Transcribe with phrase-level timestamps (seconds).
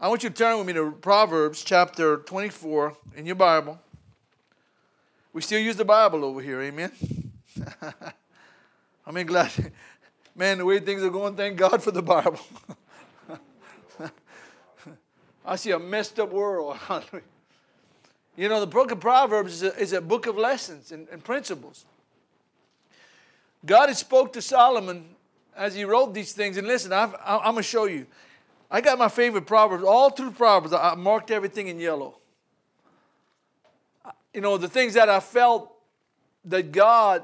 [0.00, 3.80] I want you to turn with me to Proverbs chapter 24 in your Bible.
[5.32, 6.92] We still use the Bible over here, amen?
[9.04, 9.50] I mean, glad,
[10.36, 12.38] man, the way things are going, thank God for the Bible.
[15.44, 16.78] I see a messed up world.
[18.36, 21.24] you know, the book of Proverbs is a, is a book of lessons and, and
[21.24, 21.86] principles.
[23.66, 25.06] God had spoke to Solomon
[25.56, 26.56] as he wrote these things.
[26.56, 28.06] And listen, i am going to show you.
[28.70, 29.84] I got my favorite Proverbs.
[29.84, 32.18] All through Proverbs, I marked everything in yellow.
[34.34, 35.72] You know, the things that I felt
[36.44, 37.22] that God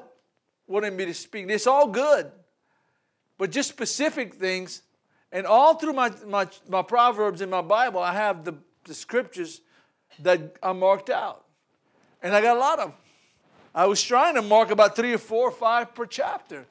[0.67, 1.49] wanted me to speak.
[1.51, 2.31] It's all good,
[3.39, 4.83] but just specific things.
[5.31, 8.55] And all through my, my, my Proverbs in my Bible, I have the,
[8.85, 9.61] the scriptures
[10.21, 11.45] that I marked out.
[12.23, 12.99] And I got a lot of them.
[13.75, 16.67] I was trying to mark about three or four or five per chapter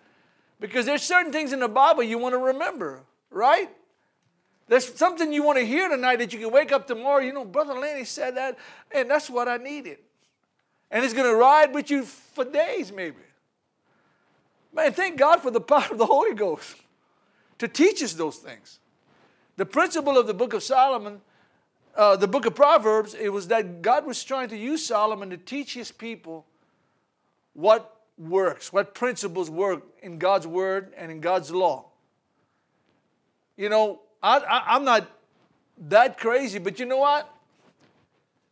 [0.59, 3.69] because there's certain things in the Bible you want to remember, right?
[4.67, 7.19] There's something you want to hear tonight that you can wake up tomorrow.
[7.19, 8.57] You know, Brother Lanny said that,
[8.91, 9.97] and that's what I needed.
[10.89, 13.17] And it's going to ride with you for days, maybe.
[14.73, 16.75] Man, thank God for the power of the Holy Ghost
[17.59, 18.79] to teach us those things.
[19.55, 21.21] The principle of the book of Solomon,
[21.95, 25.37] uh, the book of Proverbs, it was that God was trying to use Solomon to
[25.37, 26.45] teach his people
[27.53, 31.85] what works, what principles work in God's word and in God's law.
[33.57, 35.07] You know, I, I, I'm not
[35.89, 37.29] that crazy, but you know what?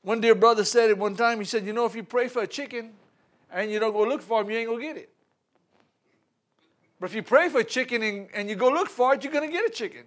[0.04, 1.40] One dear brother said it one time.
[1.40, 2.92] He said, You know, if you pray for a chicken
[3.52, 5.10] and you don't go look for him, you ain't to get it.
[7.00, 9.34] But if you pray for a chicken and, and you go look for it, you're
[9.48, 10.04] to get a chicken.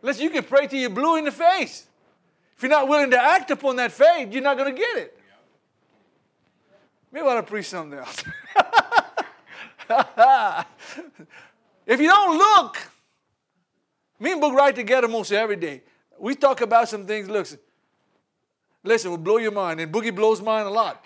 [0.00, 1.86] Listen, you can pray till you're blue in the face.
[2.56, 5.18] If you're not willing to act upon that faith, you're not to get it.
[7.12, 8.24] Maybe I ought to preach something else.
[11.86, 12.78] if you don't look,
[14.22, 15.82] me and Book write together most every day.
[16.16, 17.28] We talk about some things.
[17.28, 17.48] Look,
[18.84, 21.04] listen, will blow your mind, and Boogie blows mine a lot.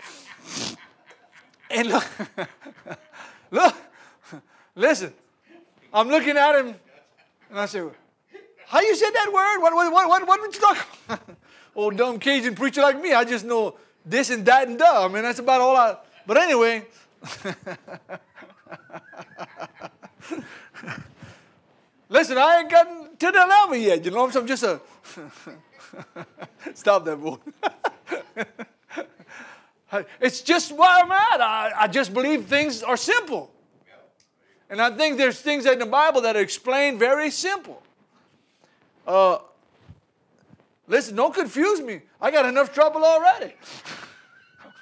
[1.71, 2.05] and look,
[3.51, 3.75] look,
[4.75, 5.15] listen.
[5.95, 6.75] I'm looking at him,
[7.49, 7.83] and I say,
[8.67, 9.63] "How you said that word?
[9.63, 11.27] What, what, what, what, what did you talk?"
[11.75, 15.07] Old dumb Cajun preacher like me, I just know this and that and duh.
[15.07, 15.97] I mean, that's about all I.
[16.27, 16.85] But anyway.
[22.09, 24.05] Listen, I ain't gotten to the level yet.
[24.05, 24.81] You know, what I'm just a.
[26.75, 27.39] Stop that, boy.
[30.21, 31.41] it's just where I'm at.
[31.41, 33.53] I, I just believe things are simple.
[34.69, 37.83] And I think there's things in the Bible that are explained very simple.
[39.07, 39.39] Uh,
[40.89, 42.03] Listen, don't confuse me.
[42.21, 43.55] I got enough trouble already.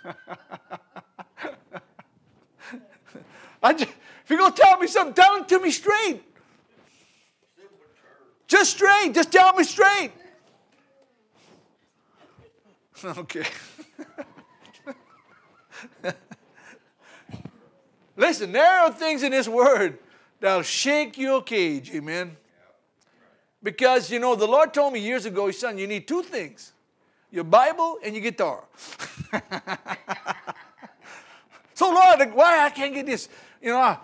[3.64, 6.22] just, if you're going to tell me something, tell it to me straight.
[8.47, 9.12] Just straight.
[9.15, 10.12] Just tell me straight.
[13.05, 13.44] Okay.
[18.16, 19.99] Listen, there are things in this word
[20.41, 21.91] that'll shake your cage.
[21.93, 22.37] Amen.
[23.62, 26.72] Because, you know, the Lord told me years ago, son, you need two things
[27.31, 28.62] your Bible and your guitar.
[31.75, 33.28] so, Lord, why I can't get this,
[33.60, 33.99] you know,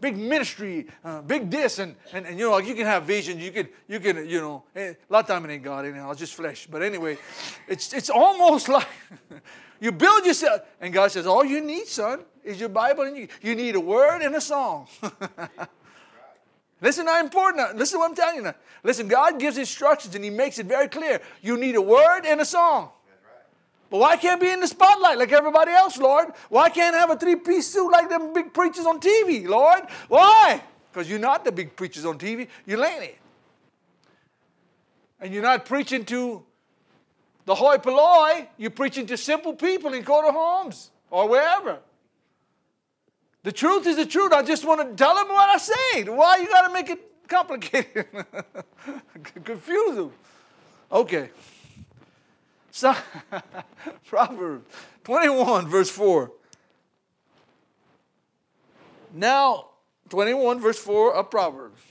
[0.00, 3.42] big ministry, uh, big this, and, and, and, you know, like you can have visions,
[3.42, 6.10] you can, you can, you know, eh, a lot of time it ain't God, anyhow,
[6.10, 6.66] it's just flesh.
[6.70, 7.18] But anyway,
[7.66, 8.88] it's, it's almost like
[9.80, 13.28] you build yourself, and God says, all you need, son, is your Bible, and you,
[13.42, 14.86] you need a word and a song.
[16.80, 17.76] Listen how important.
[17.76, 18.54] Listen what I'm telling you now.
[18.84, 21.20] Listen, God gives instructions and He makes it very clear.
[21.42, 22.90] You need a word and a song.
[23.90, 26.28] But why can't be in the spotlight like everybody else, Lord?
[26.50, 29.84] Why can't I have a three-piece suit like them big preachers on TV, Lord?
[30.08, 30.62] Why?
[30.92, 32.48] Because you're not the big preachers on TV.
[32.66, 33.12] You're Lanny.
[35.20, 36.44] And you're not preaching to
[37.46, 38.48] the hoi polloi.
[38.58, 41.78] You're preaching to simple people in quarter homes or wherever.
[43.42, 44.32] The truth is the truth.
[44.32, 46.04] I just want to tell them what I say.
[46.04, 48.06] Why you got to make it complicated?
[49.44, 50.12] Confuse them.
[50.92, 51.30] Okay.
[52.78, 52.94] So,
[54.06, 54.70] Proverbs
[55.02, 56.30] 21, verse 4.
[59.12, 59.70] Now,
[60.10, 61.82] 21, verse 4 of Proverbs.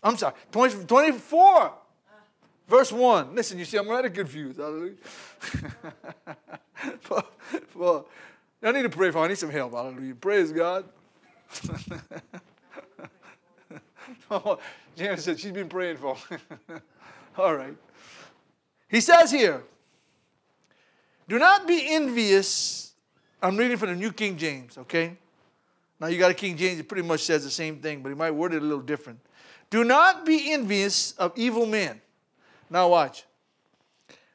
[0.00, 1.72] I'm sorry, 20, 24,
[2.68, 3.34] verse 1.
[3.34, 4.60] Listen, you see, I'm rather confused.
[4.60, 4.94] Hallelujah.
[7.10, 7.26] well,
[7.74, 8.06] well,
[8.62, 9.24] I need to pray for.
[9.24, 9.72] I need some help.
[9.72, 10.14] Hallelujah.
[10.14, 10.84] Praise God.
[14.96, 16.16] Janet said she's been praying for.
[17.36, 17.74] All right.
[18.88, 19.64] He says here,
[21.32, 22.92] do not be envious.
[23.40, 25.16] I'm reading from the New King James, okay?
[25.98, 28.14] Now you got a King James, it pretty much says the same thing, but he
[28.14, 29.18] might word it a little different.
[29.70, 32.02] Do not be envious of evil men,
[32.68, 33.24] Now watch.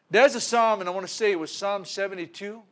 [0.09, 2.63] There's a psalm, and I want to say it was Psalm 72,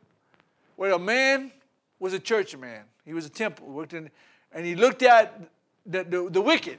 [0.74, 1.52] where a man
[2.00, 2.82] was a church man.
[3.04, 4.10] He was a temple, worked in,
[4.50, 5.40] and he looked at
[5.86, 6.78] the, the, the wicked.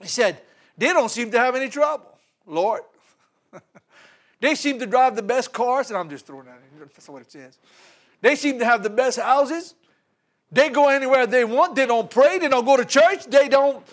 [0.00, 0.42] He said,
[0.76, 2.82] They don't seem to have any trouble, Lord.
[4.42, 6.80] they seem to drive the best cars, and I'm just throwing that in.
[6.80, 7.56] That's what it says.
[8.20, 9.76] They seem to have the best houses.
[10.50, 11.76] They go anywhere they want.
[11.76, 12.40] They don't pray.
[12.40, 13.26] They don't go to church.
[13.26, 13.86] They don't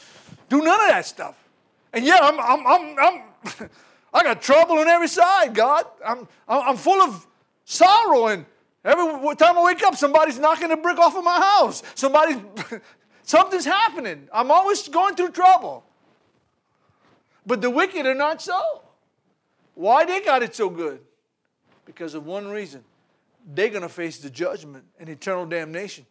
[0.50, 1.36] do none of that stuff.
[1.94, 3.70] And yeah, I'm, I'm, I'm, I'm
[4.14, 5.86] I got trouble on every side, God.
[6.04, 7.28] I'm, I'm full of
[7.66, 8.44] sorrow, and
[8.84, 11.84] every time I wake up, somebody's knocking a brick off of my house.
[11.94, 12.38] Somebody's,
[13.22, 14.28] something's happening.
[14.34, 15.84] I'm always going through trouble.
[17.46, 18.82] But the wicked are not so.
[19.80, 21.00] Why they got it so good?
[21.86, 22.84] Because of one reason.
[23.48, 26.06] They're going to face the judgment and eternal damnation.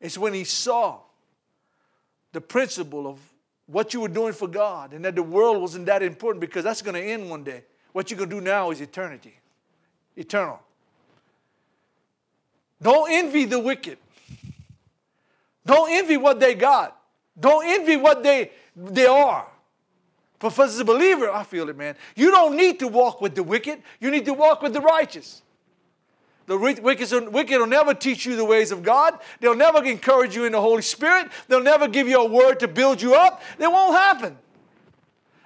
[0.00, 1.00] It's when he saw
[2.30, 3.18] the principle of
[3.66, 6.80] what you were doing for God and that the world wasn't that important because that's
[6.80, 7.64] going to end one day.
[7.90, 9.34] What you're going to do now is eternity,
[10.14, 10.60] eternal.
[12.80, 13.98] Don't envy the wicked.
[15.66, 16.96] Don't envy what they got.
[17.36, 19.48] Don't envy what they, they are.
[20.44, 21.96] But as a believer, I feel it, man.
[22.14, 25.40] You don't need to walk with the wicked, you need to walk with the righteous.
[26.44, 29.18] The wicked, wicked will never teach you the ways of God.
[29.40, 31.28] They'll never encourage you in the Holy Spirit.
[31.48, 33.40] They'll never give you a word to build you up.
[33.58, 34.36] It won't happen.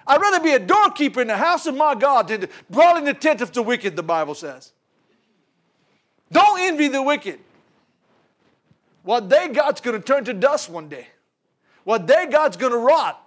[0.05, 3.05] I'd rather be a doorkeeper in the house of my God than to dwell in
[3.05, 4.73] the tent of the wicked, the Bible says.
[6.29, 7.39] Don't envy the wicked.
[9.03, 11.07] What they got's going to turn to dust one day.
[11.85, 13.25] What they got's going to rot.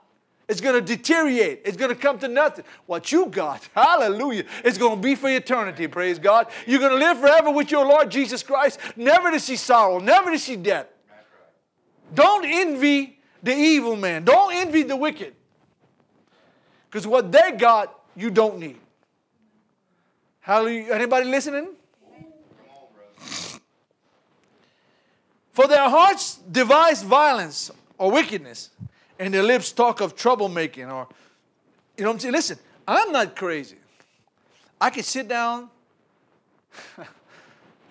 [0.48, 1.62] It's going to deteriorate.
[1.64, 2.64] It's going to come to nothing.
[2.86, 6.48] What you got, hallelujah, is going to be for eternity, praise God.
[6.66, 10.30] You're going to live forever with your Lord Jesus Christ, never to see sorrow, never
[10.30, 10.86] to see death.
[12.14, 14.24] Don't envy the evil man.
[14.24, 15.34] Don't envy the wicked.
[16.90, 18.78] Because what they got, you don't need.
[20.40, 20.92] Hallelujah.
[20.92, 21.68] Anybody listening?
[25.52, 28.70] For their hearts devise violence or wickedness
[29.18, 31.08] and their lips talk of troublemaking or,
[31.96, 32.32] you know what I'm saying?
[32.32, 33.76] Listen, I'm not crazy.
[34.80, 35.70] I could sit down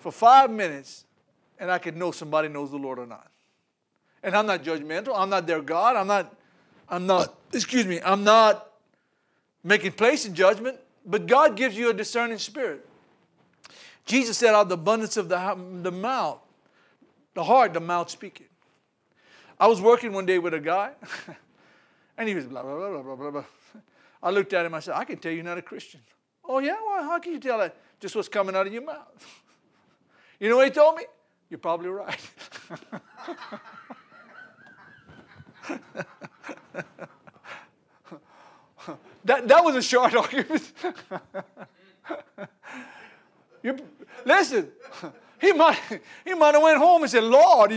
[0.00, 1.04] for five minutes
[1.58, 3.28] and I could know somebody knows the Lord or not.
[4.22, 5.14] And I'm not judgmental.
[5.16, 5.96] I'm not their God.
[5.96, 6.34] I'm not,
[6.88, 8.70] I'm not, excuse me, I'm not
[9.64, 12.86] making place in judgment, but God gives you a discerning spirit.
[14.04, 16.40] Jesus said, out of the abundance of the, the mouth,
[17.34, 18.46] the heart, the mouth speaking.
[19.62, 20.90] I was working one day with a guy,
[22.18, 23.44] and he was blah, blah, blah, blah, blah, blah.
[24.20, 26.00] I looked at him, I said, I can tell you're not a Christian.
[26.44, 26.74] Oh, yeah?
[26.84, 27.76] Well, how can you tell that?
[28.00, 29.24] Just what's coming out of your mouth.
[30.40, 31.04] you know what he told me?
[31.48, 32.18] You're probably right.
[39.24, 40.72] that, that was a short argument.
[43.62, 43.78] you,
[44.24, 44.72] listen,
[45.40, 45.78] he might,
[46.24, 47.70] he might have went home and said, Lord,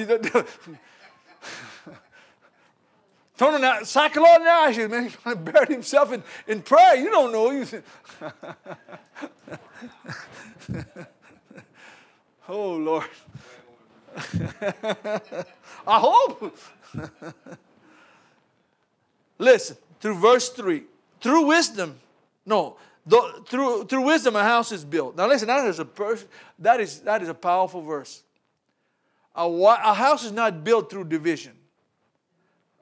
[3.38, 5.12] Turning that cycle on the ashes, man.
[5.26, 6.96] He buried himself in, in prayer.
[6.96, 7.52] You don't know.
[10.68, 10.84] You
[12.50, 13.06] oh, Lord.
[15.86, 16.58] I hope.
[19.38, 20.84] Listen, through verse 3.
[21.22, 22.00] Through wisdom,
[22.46, 25.16] no, the, through, through wisdom a house is built.
[25.16, 25.88] Now listen, that is a,
[26.60, 28.24] that is, that is a powerful verse.
[29.36, 31.54] A, a house is not built through division.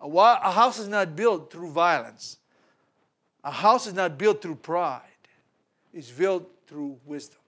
[0.04, 2.38] A, a house is not built through violence.
[3.44, 5.02] A house is not built through pride.
[5.94, 7.40] It's built through wisdom.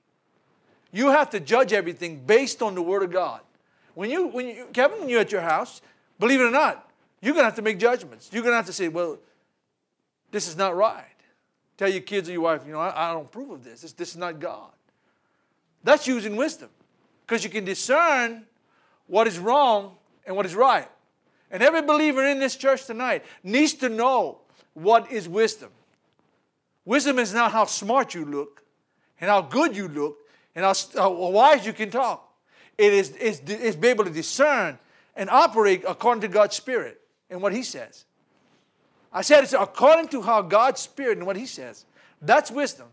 [0.92, 3.42] You have to judge everything based on the Word of God.
[3.94, 5.82] When you, when you, Kevin, when you're at your house,
[6.20, 6.90] believe it or not,
[7.22, 8.30] you're going to have to make judgments.
[8.32, 9.18] You're going to have to say, well,
[10.32, 11.04] this is not right.
[11.78, 13.82] Tell your kids or your wife, you know, I, I don't approve of this.
[13.82, 13.94] this.
[13.94, 14.72] This is not God.
[15.84, 16.70] That's using wisdom
[17.26, 18.46] because you can discern
[19.08, 19.96] what is wrong
[20.26, 20.88] and what is right.
[21.52, 24.40] And every believer in this church tonight needs to know
[24.74, 25.70] what is wisdom.
[26.86, 28.64] Wisdom is not how smart you look
[29.20, 30.18] and how good you look
[30.56, 32.22] and how, how wise you can talk.
[32.78, 34.78] It is it's, it's be able to discern
[35.16, 37.00] and operate according to God's Spirit
[37.30, 38.06] and what He says.
[39.14, 41.86] I said it's according to how God's Spirit and what He says.
[42.22, 42.88] That's wisdom.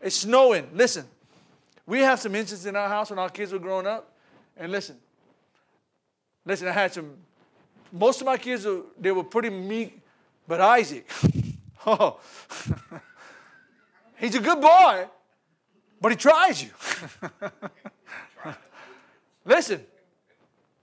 [0.00, 0.68] It's snowing.
[0.72, 1.04] Listen,
[1.86, 4.12] we have some instances in our house when our kids were growing up.
[4.56, 4.96] And listen,
[6.46, 7.12] listen, I had some
[7.98, 8.66] most of my kids,
[8.98, 10.00] they were pretty meek,
[10.46, 11.08] but Isaac,
[11.86, 12.20] oh,
[14.18, 15.06] he's a good boy,
[16.00, 16.70] but he tries you.
[19.44, 19.84] Listen,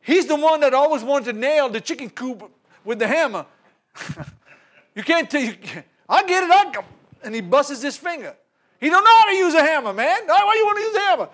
[0.01, 2.49] he's the one that always wanted to nail the chicken coop
[2.83, 3.45] with the hammer.
[4.95, 5.55] you can't tell you.
[6.07, 6.51] I get it.
[6.51, 6.83] I,
[7.23, 8.35] and he busts his finger.
[8.79, 10.27] He don't know how to use a hammer, man.
[10.27, 11.29] Why you want to use a hammer?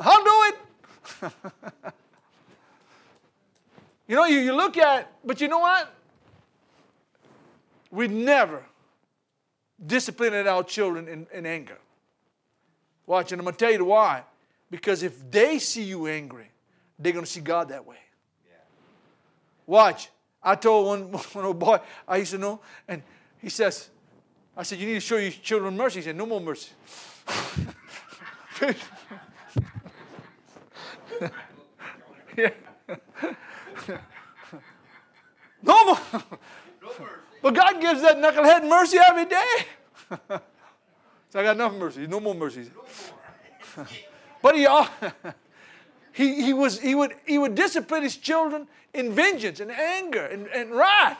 [0.00, 1.92] I'll do it.
[4.10, 5.94] You know, you, you look at, but you know what?
[7.92, 8.64] We never
[9.86, 11.78] disciplined our children in, in anger.
[13.06, 14.24] Watch, and I'm going to tell you why.
[14.68, 16.50] Because if they see you angry,
[16.98, 17.98] they're going to see God that way.
[18.48, 18.56] Yeah.
[19.64, 20.10] Watch.
[20.42, 21.02] I told one,
[21.32, 23.04] one old boy I used to know, and
[23.38, 23.90] he says,
[24.56, 26.00] I said, You need to show your children mercy.
[26.00, 26.72] He said, No more mercy.
[32.36, 32.50] yeah.
[35.62, 35.98] no more.
[37.42, 39.54] But God gives that knucklehead mercy every day.
[41.30, 42.06] so I got enough mercy.
[42.06, 42.70] No more mercy.
[44.42, 44.66] but he,
[46.12, 50.48] he, he, was, he, would, he would discipline his children in vengeance and anger and,
[50.48, 51.18] and wrath.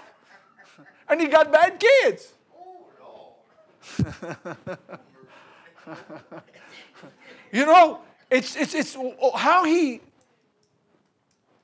[1.08, 2.32] And he got bad kids.
[7.52, 8.00] you know,
[8.30, 8.96] it's, it's, it's
[9.34, 10.00] how he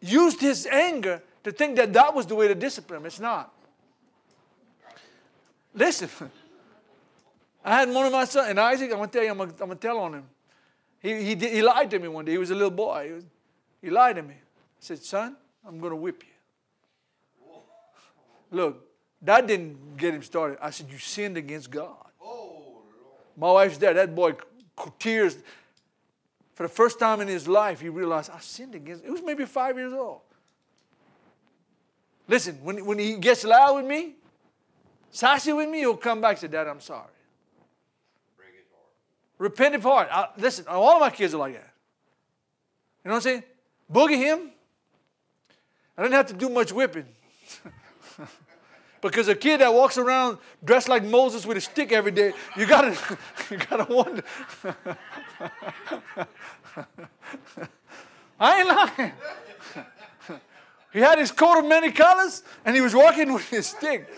[0.00, 3.06] used his anger to think that that was the way to discipline him.
[3.06, 3.52] It's not.
[5.74, 6.08] Listen,
[7.64, 9.70] I had one of my sons, and Isaac, I'm going to tell you, I'm going
[9.70, 10.24] to tell on him.
[11.00, 12.32] He, he, did, he lied to me one day.
[12.32, 13.06] He was a little boy.
[13.06, 13.24] He, was,
[13.82, 14.34] he lied to me.
[14.34, 15.36] I said, Son,
[15.66, 16.32] I'm going to whip you.
[18.50, 18.86] Look,
[19.22, 20.58] that didn't get him started.
[20.62, 21.96] I said, You sinned against God.
[22.22, 22.82] Oh,
[23.36, 23.94] my wife's there.
[23.94, 24.34] That boy,
[24.98, 25.36] tears.
[26.56, 29.04] For the first time in his life, he realized, I sinned against.
[29.04, 30.22] He was maybe five years old.
[32.26, 34.14] Listen, when, when he gets loud with me,
[35.10, 37.02] sassy with me, he'll come back and say, Dad, I'm sorry.
[38.38, 38.88] His heart.
[39.36, 40.08] Repentant heart.
[40.10, 41.74] I, listen, all of my kids are like that.
[43.04, 43.42] You know what I'm saying?
[43.92, 44.50] Boogie him.
[45.98, 47.06] I didn't have to do much whipping.
[49.08, 52.66] because a kid that walks around dressed like Moses with a stick every day, you
[52.66, 52.96] gotta,
[53.50, 54.22] you gotta wonder.
[58.38, 59.12] I ain't lying.
[60.92, 64.08] He had his coat of many colors and he was walking with his stick.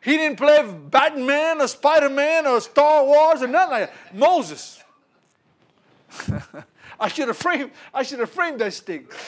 [0.00, 4.14] He didn't play Batman or Spider Man or Star Wars or nothing like that.
[4.14, 4.82] Moses.
[7.00, 9.12] I should have framed, I should have framed that stick.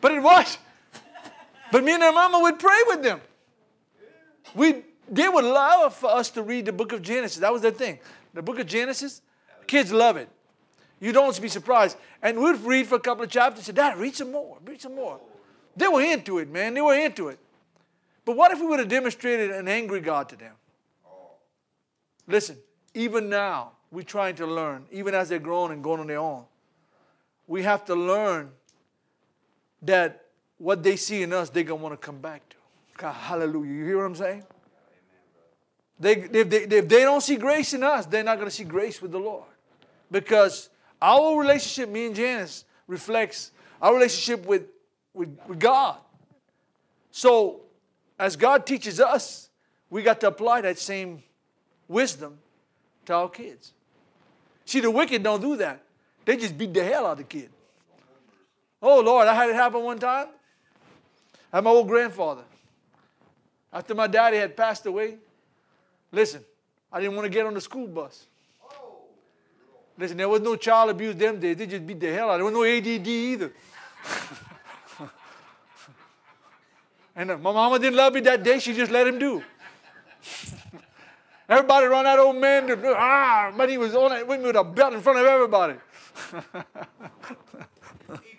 [0.00, 0.58] but it was.
[1.72, 3.20] But me and their mama would pray with them.
[4.54, 7.38] We they would love for us to read the book of Genesis.
[7.38, 7.98] That was their thing.
[8.32, 9.22] The book of Genesis,
[9.66, 10.28] kids love it.
[11.00, 11.96] You don't be surprised.
[12.22, 14.80] And we'd read for a couple of chapters and say, Dad, read some more, read
[14.80, 15.18] some more.
[15.76, 16.74] They were into it, man.
[16.74, 17.38] They were into it.
[18.24, 20.52] But what if we would have demonstrated an angry God to them?
[22.28, 22.56] Listen,
[22.94, 26.44] even now, we're trying to learn, even as they're grown and going on their own.
[27.48, 28.52] We have to learn
[29.82, 30.26] that
[30.58, 32.56] what they see in us, they're going to want to come back to.
[32.96, 33.72] God, hallelujah.
[33.72, 34.44] You hear what I'm saying?
[35.98, 38.64] They, if, they, if they don't see grace in us, they're not going to see
[38.64, 39.44] grace with the Lord.
[40.10, 40.70] Because
[41.00, 44.64] our relationship, me and Janice, reflects our relationship with,
[45.14, 45.98] with, with God.
[47.10, 47.62] So,
[48.18, 49.50] as God teaches us,
[49.88, 51.22] we got to apply that same
[51.88, 52.38] wisdom
[53.06, 53.72] to our kids.
[54.64, 55.82] See, the wicked don't do that.
[56.24, 57.50] They just beat the hell out of the kid.
[58.82, 60.28] Oh, Lord, I had it happen one time.
[61.52, 62.42] I had my old grandfather.
[63.72, 65.16] After my daddy had passed away,
[66.10, 66.44] listen,
[66.92, 68.26] I didn't want to get on the school bus.
[69.96, 71.56] Listen, there was no child abuse them days.
[71.56, 72.38] They just beat the hell out.
[72.38, 73.52] There was no ADD either.
[77.14, 78.58] and uh, my mama didn't love me that day.
[78.60, 79.42] She just let him do.
[81.50, 84.56] Everybody around that old man, to, ah, but he was on it with me with
[84.56, 85.74] a belt in front of everybody.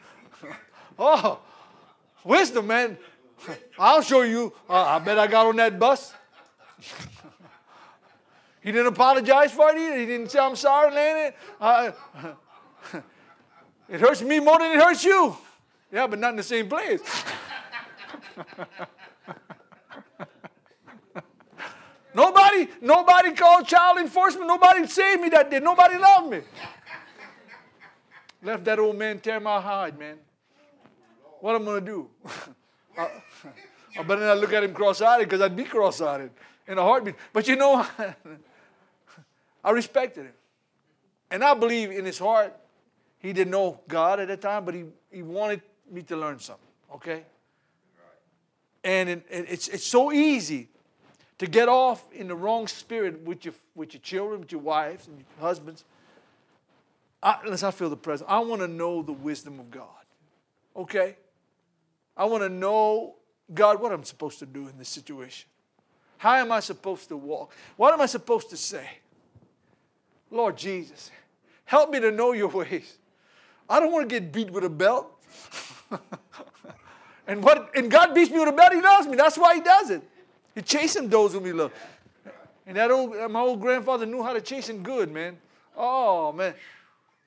[0.99, 1.39] oh,
[2.23, 2.97] wisdom, man.
[3.77, 4.53] I'll show you.
[4.69, 6.13] Uh, I bet I got on that bus.
[8.61, 9.97] he didn't apologize for it either.
[9.97, 11.35] He didn't say, I'm sorry, Lanny.
[11.59, 11.91] Uh,
[13.89, 15.35] it hurts me more than it hurts you.
[15.91, 17.01] Yeah, but not in the same place.
[22.13, 24.47] Nobody, nobody called child enforcement.
[24.47, 25.59] Nobody saved me that day.
[25.59, 26.41] Nobody loved me.
[28.43, 30.17] Left that old man tear my hide, man.
[31.41, 32.09] What am I gonna do?
[32.97, 33.09] I, uh,
[33.99, 36.29] I better not look at him cross-eyed because I'd be cross-eyed
[36.67, 37.15] in a heartbeat.
[37.33, 37.85] But you know,
[39.63, 40.33] I respected him,
[41.29, 42.55] and I believe in his heart
[43.19, 46.65] he didn't know God at that time, but he, he wanted me to learn something.
[46.95, 47.23] Okay.
[48.83, 50.69] And it, it, it's it's so easy
[51.37, 55.07] to get off in the wrong spirit with your, with your children, with your wives
[55.07, 55.83] and your husbands.
[57.23, 58.27] I, unless I feel the presence.
[58.29, 59.87] I want to know the wisdom of God.
[60.75, 61.17] Okay?
[62.15, 63.15] I want to know
[63.53, 65.49] God, what I'm supposed to do in this situation?
[66.17, 67.53] How am I supposed to walk?
[67.77, 68.87] What am I supposed to say?
[70.29, 71.11] Lord Jesus,
[71.65, 72.97] help me to know your ways.
[73.69, 75.07] I don't want to get beat with a belt.
[77.27, 79.15] and what and God beats me with a belt, he loves me.
[79.15, 80.01] That's why he does it.
[80.55, 81.73] He chasing those whom he loves.
[82.65, 85.37] And that old my old grandfather knew how to chase him good, man.
[85.75, 86.53] Oh man.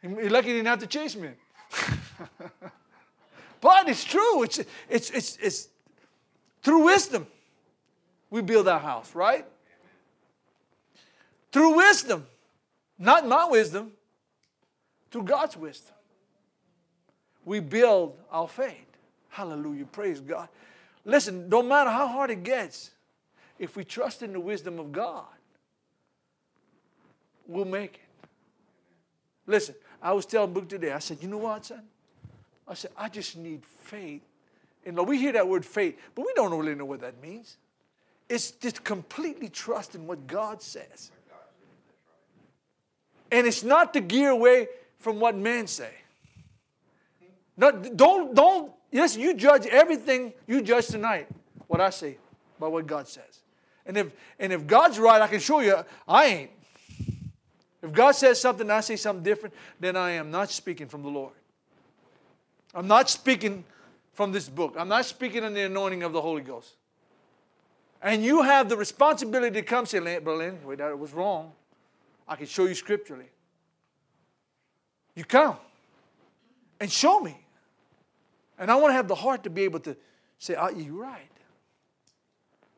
[0.00, 1.30] He lucky he didn't have to chase me.
[3.64, 4.42] but it's true.
[4.42, 5.68] It's, it's, it's, it's
[6.62, 7.26] through wisdom
[8.28, 9.47] we build our house, right?
[11.50, 12.26] Through wisdom.
[12.99, 13.92] Not my wisdom,
[15.11, 15.94] through God's wisdom.
[17.47, 18.87] We build our faith.
[19.30, 19.87] Hallelujah.
[19.87, 20.49] Praise God.
[21.06, 22.90] Listen, no matter how hard it gets,
[23.59, 25.25] if we trust in the wisdom of God,
[27.47, 28.28] we'll make it.
[29.47, 31.83] Listen, I was telling Book today, I said, you know what, son?
[32.66, 34.23] I said, I just need faith.
[34.87, 37.56] And we hear that word faith, but we don't really know what that means.
[38.28, 41.11] It's just completely trusting what God says.
[43.30, 44.68] And it's not to gear away
[44.99, 45.90] from what men say.
[47.56, 51.28] No, don't, don't, yes, you judge everything you judge tonight,
[51.66, 52.18] what I say,
[52.59, 53.42] by what God says.
[53.87, 55.76] And if, and if God's right, I can show you
[56.09, 56.50] I ain't.
[57.83, 61.11] If God says something I say something different, then I am not speaking from the
[61.11, 61.35] Lord.
[62.74, 63.64] I'm not speaking
[64.12, 64.74] from this book.
[64.78, 66.74] I'm not speaking in the anointing of the Holy Ghost.
[68.02, 71.52] And you have the responsibility to come say, Berlin, wait, that was wrong.
[72.28, 73.30] I can show you scripturally.
[75.14, 75.56] You come
[76.80, 77.38] and show me.
[78.58, 79.96] And I want to have the heart to be able to
[80.38, 81.30] say, oh, you're right.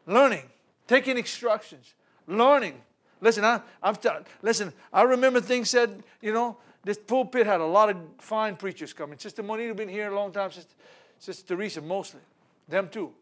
[0.06, 0.44] Learning,
[0.86, 1.94] taking instructions,
[2.26, 2.80] learning,
[3.20, 4.08] Listen, I, I'm t-
[4.42, 4.72] listen.
[4.92, 6.02] I remember things said.
[6.20, 9.19] You know, this pulpit had a lot of fine preachers coming.
[9.19, 10.53] Sister Monita been here a long time.
[10.53, 10.72] Sister,
[11.18, 12.20] Sister Teresa mostly,
[12.68, 13.12] them too.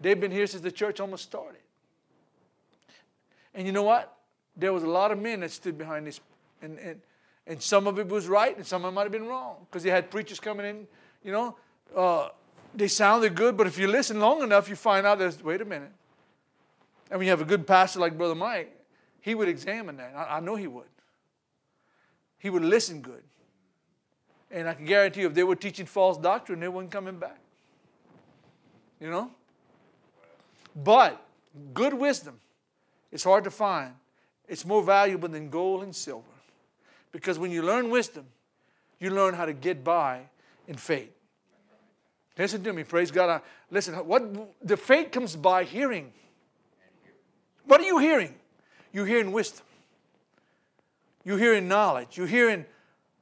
[0.00, 1.60] They've been here since the church almost started.
[3.54, 4.16] And you know what?
[4.56, 6.20] There was a lot of men that stood behind this,
[6.62, 7.02] and and,
[7.46, 9.82] and some of it was right, and some of it might have been wrong because
[9.82, 10.86] they had preachers coming in.
[11.22, 11.56] You know,
[11.94, 12.30] uh,
[12.74, 15.66] they sounded good, but if you listen long enough, you find out there's wait a
[15.66, 15.92] minute.
[17.10, 18.74] And when you have a good pastor like Brother Mike,
[19.20, 20.14] he would examine that.
[20.16, 20.86] I, I know he would.
[22.42, 23.22] He would listen good.
[24.50, 27.38] And I can guarantee you, if they were teaching false doctrine, they weren't coming back.
[29.00, 29.30] You know?
[30.74, 31.24] But
[31.72, 32.40] good wisdom
[33.12, 33.94] is hard to find.
[34.48, 36.24] It's more valuable than gold and silver.
[37.12, 38.26] Because when you learn wisdom,
[38.98, 40.22] you learn how to get by
[40.66, 41.12] in faith.
[42.36, 43.30] Listen to me, praise God.
[43.30, 44.24] I, listen, what
[44.60, 46.12] the faith comes by hearing.
[47.66, 48.34] What are you hearing?
[48.92, 49.64] You're hearing wisdom.
[51.24, 52.16] You're hearing knowledge.
[52.16, 52.66] You're hearing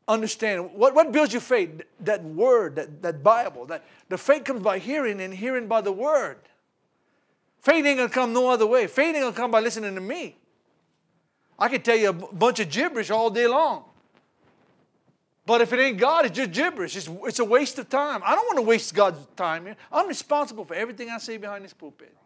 [0.08, 0.70] understanding.
[0.74, 1.82] What, what builds your faith?
[2.00, 3.66] That word, that, that Bible.
[3.66, 6.38] That the faith comes by hearing and hearing by the word.
[7.60, 8.86] Faith ain't gonna come no other way.
[8.86, 10.36] Faith ain't gonna come by listening to me.
[11.58, 13.84] I could tell you a bunch of gibberish all day long.
[15.44, 16.96] But if it ain't God, it's just gibberish.
[16.96, 18.22] It's, it's a waste of time.
[18.24, 19.76] I don't want to waste God's time here.
[19.90, 22.16] I'm responsible for everything I say behind this pulpit.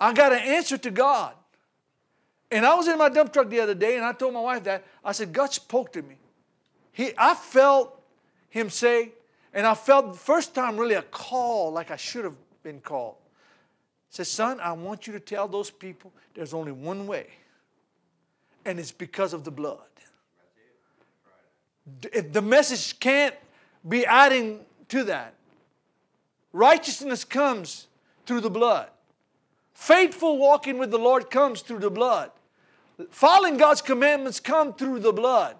[0.00, 1.34] I got an answer to God.
[2.50, 4.64] And I was in my dump truck the other day and I told my wife
[4.64, 4.84] that.
[5.04, 6.16] I said, God spoke to me.
[6.92, 8.00] He, I felt
[8.48, 9.12] him say,
[9.52, 13.16] and I felt the first time really a call like I should have been called.
[14.10, 17.26] He said, Son, I want you to tell those people there's only one way,
[18.64, 19.78] and it's because of the blood.
[22.12, 23.34] If the message can't
[23.86, 25.34] be adding to that,
[26.52, 27.86] righteousness comes
[28.26, 28.88] through the blood.
[29.72, 32.30] Faithful walking with the Lord comes through the blood.
[33.10, 35.56] Following God's commandments come through the blood.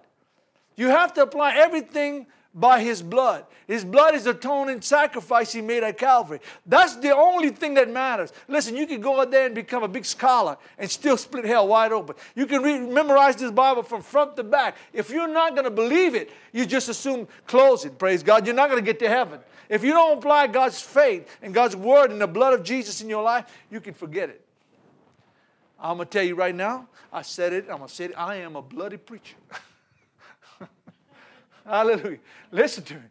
[0.75, 3.45] You have to apply everything by His blood.
[3.67, 6.39] His blood is the atoning sacrifice He made at Calvary.
[6.65, 8.33] That's the only thing that matters.
[8.47, 11.67] Listen, you can go out there and become a big scholar and still split hell
[11.67, 12.15] wide open.
[12.35, 14.75] You can read, memorize this Bible from front to back.
[14.91, 17.97] If you're not going to believe it, you just assume close it.
[17.99, 18.45] Praise God.
[18.45, 19.39] You're not going to get to heaven.
[19.69, 23.09] If you don't apply God's faith and God's word and the blood of Jesus in
[23.09, 24.43] your life, you can forget it.
[25.81, 28.13] I'm going to tell you right now, I said it, I'm going to say it,
[28.17, 29.35] I am a bloody preacher.
[31.65, 32.19] Hallelujah.
[32.51, 33.01] Listen to me.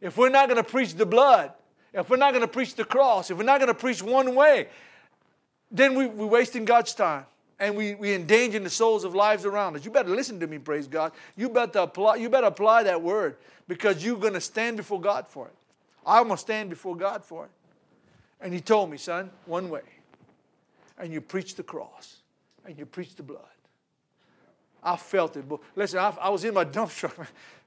[0.00, 1.52] If we're not going to preach the blood,
[1.92, 4.34] if we're not going to preach the cross, if we're not going to preach one
[4.34, 4.68] way,
[5.70, 7.26] then we, we're wasting God's time
[7.58, 9.84] and we, we endangering the souls of lives around us.
[9.84, 11.12] You better listen to me, praise God.
[11.36, 13.36] You better apply, you better apply that word
[13.68, 15.54] because you're going to stand before God for it.
[16.06, 17.50] I'm going to stand before God for it.
[18.40, 19.82] And he told me, son, one way
[20.98, 22.22] and you preach the cross
[22.66, 23.42] and you preach the blood.
[24.82, 25.44] I felt it.
[25.74, 27.16] Listen, I, I was in my dump truck.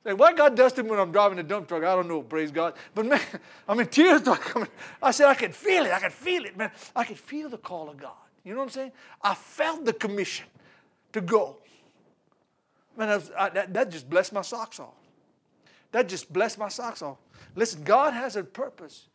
[0.06, 2.52] Like, what God dusted me when I'm driving a dump truck, I don't know, praise
[2.52, 2.76] God.
[2.94, 3.20] But man,
[3.68, 4.70] I mean, tears started coming.
[5.02, 5.92] I said, I can feel it.
[5.92, 6.72] I can feel it, man.
[6.96, 8.12] I can feel the call of God.
[8.44, 8.92] You know what I'm saying?
[9.22, 10.46] I felt the commission
[11.14, 11.58] to go.
[12.96, 14.96] Man, I was, I, that, that just blessed my socks off.
[15.92, 17.18] That just blessed my socks off.
[17.56, 19.08] Listen, God has a purpose,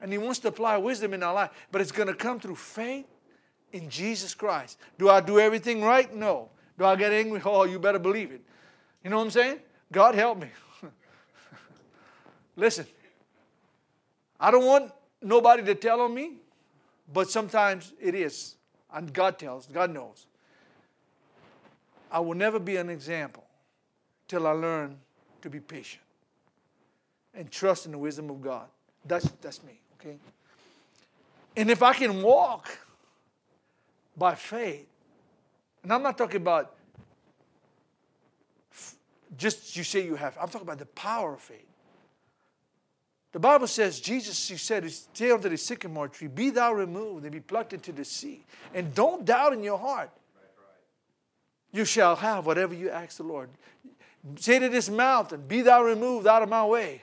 [0.00, 2.56] and He wants to apply wisdom in our life, but it's going to come through
[2.56, 3.06] faith
[3.74, 4.78] in Jesus Christ.
[4.98, 6.14] Do I do everything right?
[6.14, 6.48] No.
[6.78, 7.42] Do I get angry?
[7.44, 8.40] Oh, you better believe it.
[9.02, 9.58] You know what I'm saying?
[9.90, 10.48] God help me.
[12.56, 12.86] Listen,
[14.38, 16.34] I don't want nobody to tell on me,
[17.12, 18.54] but sometimes it is.
[18.92, 20.26] And God tells, God knows.
[22.12, 23.44] I will never be an example
[24.28, 24.96] till I learn
[25.42, 26.04] to be patient
[27.34, 28.66] and trust in the wisdom of God.
[29.04, 30.16] That's, that's me, okay?
[31.56, 32.78] And if I can walk
[34.16, 34.86] by faith,
[35.82, 36.74] and I'm not talking about
[39.36, 41.66] just you say you have, I'm talking about the power of faith.
[43.32, 47.32] The Bible says, Jesus, he said, stay under the sycamore tree, be thou removed and
[47.32, 48.44] be plucked into the sea.
[48.72, 50.10] And don't doubt in your heart.
[51.72, 53.50] You shall have whatever you ask the Lord.
[54.36, 57.02] Say to this mountain, be thou removed out of my way.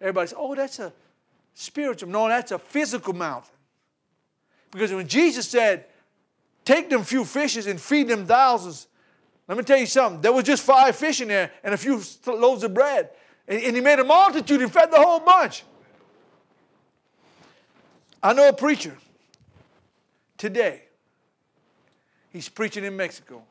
[0.00, 0.94] Everybody says, oh, that's a
[1.52, 2.08] spiritual.
[2.08, 3.52] No, that's a physical mountain.
[4.70, 5.84] Because when Jesus said,
[6.68, 8.88] take them few fishes and feed them thousands,
[9.48, 10.20] let me tell you something.
[10.20, 13.08] There was just five fish in there and a few loaves of bread.
[13.46, 15.64] And, and he made a multitude and fed the whole bunch.
[18.22, 18.94] I know a preacher
[20.36, 20.82] today.
[22.30, 23.42] He's preaching in Mexico.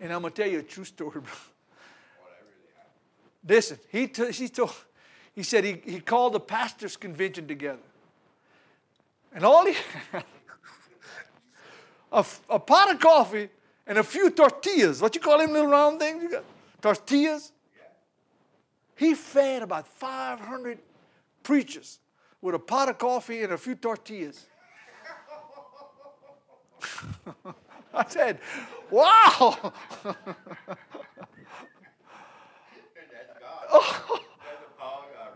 [0.00, 1.32] And I'm going to tell you a true story, bro.
[3.46, 4.50] Listen, he, t- he,
[5.34, 7.82] he said he, he called the pastor's convention together.
[9.34, 9.74] And all he
[12.12, 13.48] a, a pot of coffee
[13.86, 15.00] and a few tortillas.
[15.00, 16.22] What you call them little round things?
[16.22, 16.44] You got
[16.80, 17.52] tortillas.
[18.96, 20.78] He fed about 500
[21.42, 21.98] preachers
[22.40, 24.46] with a pot of coffee and a few tortillas.
[27.94, 28.38] I said,
[28.90, 29.72] wow.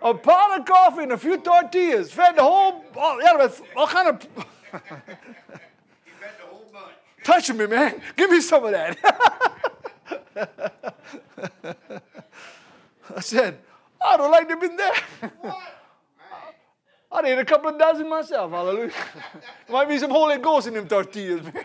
[0.02, 3.18] a pot of coffee and a few tortillas fed the whole, all,
[3.76, 4.26] all kind of.
[7.26, 8.00] Touch me, man.
[8.14, 8.96] Give me some of that.
[13.16, 13.58] I said,
[14.00, 14.92] I don't like to be there.
[17.10, 18.52] I ate a couple of dozen myself.
[18.52, 18.92] Hallelujah.
[19.68, 21.64] Might be some Holy Ghost in them tortillas, man.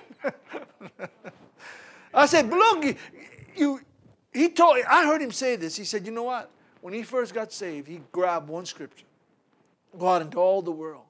[2.12, 2.98] I said, but look,
[3.56, 3.82] you,
[4.34, 5.76] he told, I heard him say this.
[5.76, 6.50] He said, you know what?
[6.82, 9.06] When he first got saved, he grabbed one scripture.
[9.96, 11.04] Go out into all the world.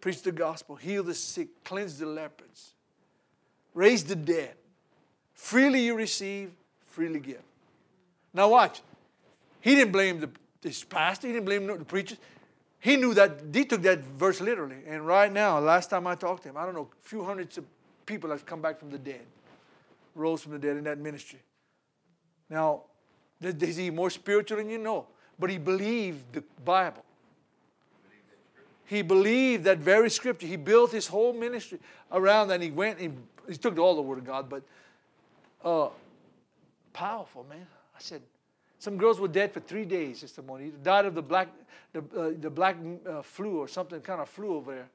[0.00, 0.76] Preach the gospel.
[0.76, 1.48] Heal the sick.
[1.64, 2.74] Cleanse the lepers
[3.74, 4.54] raise the dead.
[5.34, 6.50] Freely you receive,
[6.86, 7.42] freely give.
[8.32, 8.82] Now watch.
[9.60, 10.30] He didn't blame the
[10.62, 12.18] this pastor, he didn't blame the preachers.
[12.80, 14.76] He knew that he took that verse literally.
[14.86, 17.58] And right now, last time I talked to him, I don't know, a few hundreds
[17.58, 17.64] of
[18.06, 19.22] people have come back from the dead,
[20.14, 21.40] rose from the dead in that ministry.
[22.48, 22.82] Now,
[23.40, 25.06] is he more spiritual than you know?
[25.38, 27.04] But he believed the Bible.
[28.84, 30.46] He believed that very scripture.
[30.46, 31.78] He built his whole ministry
[32.10, 32.54] around that.
[32.54, 34.62] And he went and he took all the word of God, but
[35.64, 35.88] uh,
[36.92, 37.66] powerful, man.
[37.94, 38.22] I said,
[38.78, 40.72] some girls were dead for three days, Sister Moni.
[40.82, 41.48] Died of the black,
[41.92, 44.88] the, uh, the black uh, flu or something kind of flu over there.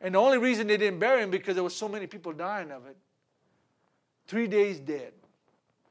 [0.00, 2.70] And the only reason they didn't bury him because there was so many people dying
[2.70, 2.96] of it.
[4.26, 5.12] Three days dead.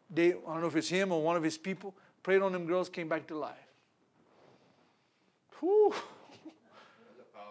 [0.09, 2.67] They, I don't know if it's him or one of his people, prayed on them
[2.67, 3.55] girls, came back to life.
[5.59, 5.93] Whew.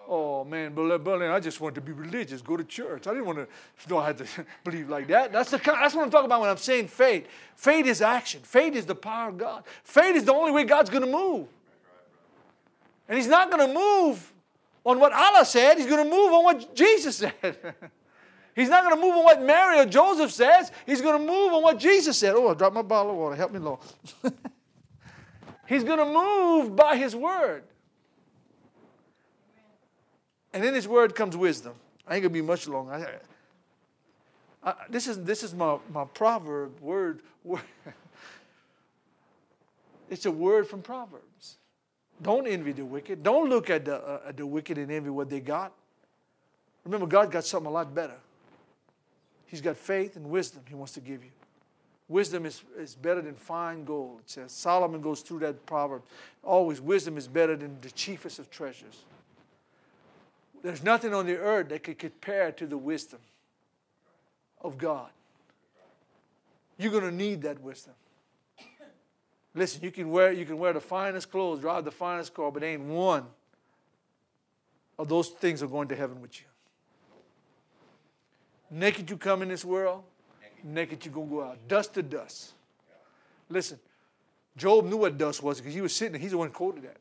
[0.09, 3.07] Oh man, Berlin, I just wanted to be religious, go to church.
[3.07, 3.47] I didn't want to
[3.89, 4.27] know I had to
[4.65, 5.33] believe like that.
[5.33, 7.27] That's, the, that's what I'm talking about when I'm saying faith.
[7.57, 8.41] Faith is action.
[8.43, 9.65] Faith is the power of God.
[9.85, 11.49] Faith is the only way God's going to move.
[13.09, 14.33] And He's not going to move
[14.85, 17.35] on what Allah said, He's going to move on what Jesus said.
[18.55, 20.73] He's not going to move on what Mary or Joseph says.
[20.85, 22.35] He's going to move on what Jesus said.
[22.35, 23.35] Oh, I dropped my bottle of water.
[23.35, 23.81] Help me, Lord.
[25.67, 27.65] He's going to move by His word.
[30.53, 31.75] And in His Word comes wisdom.
[32.07, 33.21] I ain't gonna be much longer.
[34.63, 37.21] I, I, this is this is my my proverb word.
[37.45, 37.63] word.
[40.11, 41.57] it's a word from Proverbs.
[42.21, 43.23] Don't envy the wicked.
[43.23, 45.73] Don't look at the uh, at the wicked and envy what they got.
[46.85, 48.19] Remember, God got something a lot better.
[49.47, 51.31] He's got faith and wisdom He wants to give you.
[52.09, 54.21] Wisdom is, is better than fine gold.
[54.21, 56.03] It says Solomon goes through that proverb.
[56.43, 59.05] Always, wisdom is better than the chiefest of treasures.
[60.63, 63.19] There's nothing on the earth that could compare to the wisdom
[64.61, 65.11] of God.
[66.79, 67.95] You're going to need that wisdom.
[69.55, 72.63] Listen, you can wear you can wear the finest clothes, drive the finest car, but
[72.63, 73.27] ain't one
[74.99, 76.47] of those things are going to heaven with you.
[78.71, 80.03] Naked you come in this world,
[80.65, 81.59] naked you gonna go out.
[81.69, 82.55] Dust to dust.
[83.51, 83.79] Listen,
[84.57, 86.21] Job knew what dust was because he was sitting there.
[86.21, 86.97] He's the one quoted that.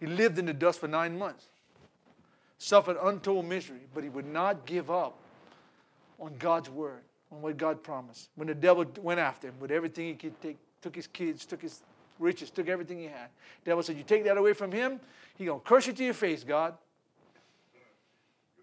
[0.00, 1.44] He lived in the dust for nine months,
[2.58, 5.18] suffered untold misery, but he would not give up
[6.18, 8.30] on God's word, on what God promised.
[8.36, 11.62] When the devil went after him with everything he could take, took his kids, took
[11.62, 11.82] his
[12.18, 13.28] riches, took everything he had.
[13.64, 15.00] The devil said, You take that away from him,
[15.36, 16.74] he gonna curse you to your face, God.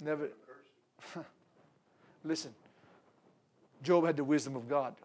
[0.01, 0.29] Never
[2.23, 2.53] listen.
[3.83, 4.95] Job had the wisdom of God.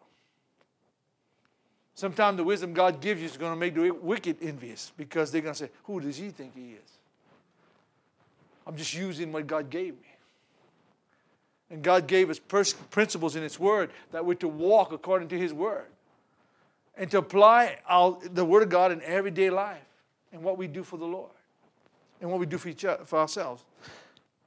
[1.95, 5.41] Sometimes the wisdom God gives you is going to make the wicked envious because they're
[5.41, 6.98] going to say, Who does he think he is?
[8.69, 10.09] I'm just using what God gave me.
[11.71, 15.55] And God gave us principles in His Word that we're to walk according to His
[15.55, 15.87] Word
[16.95, 19.81] and to apply our, the Word of God in everyday life
[20.33, 21.31] and what we do for the Lord
[22.21, 23.65] and what we do for, each other, for ourselves.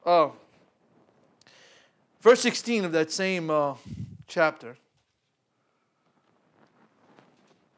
[0.05, 0.29] Uh,
[2.21, 3.73] verse 16 of that same uh,
[4.27, 4.77] chapter.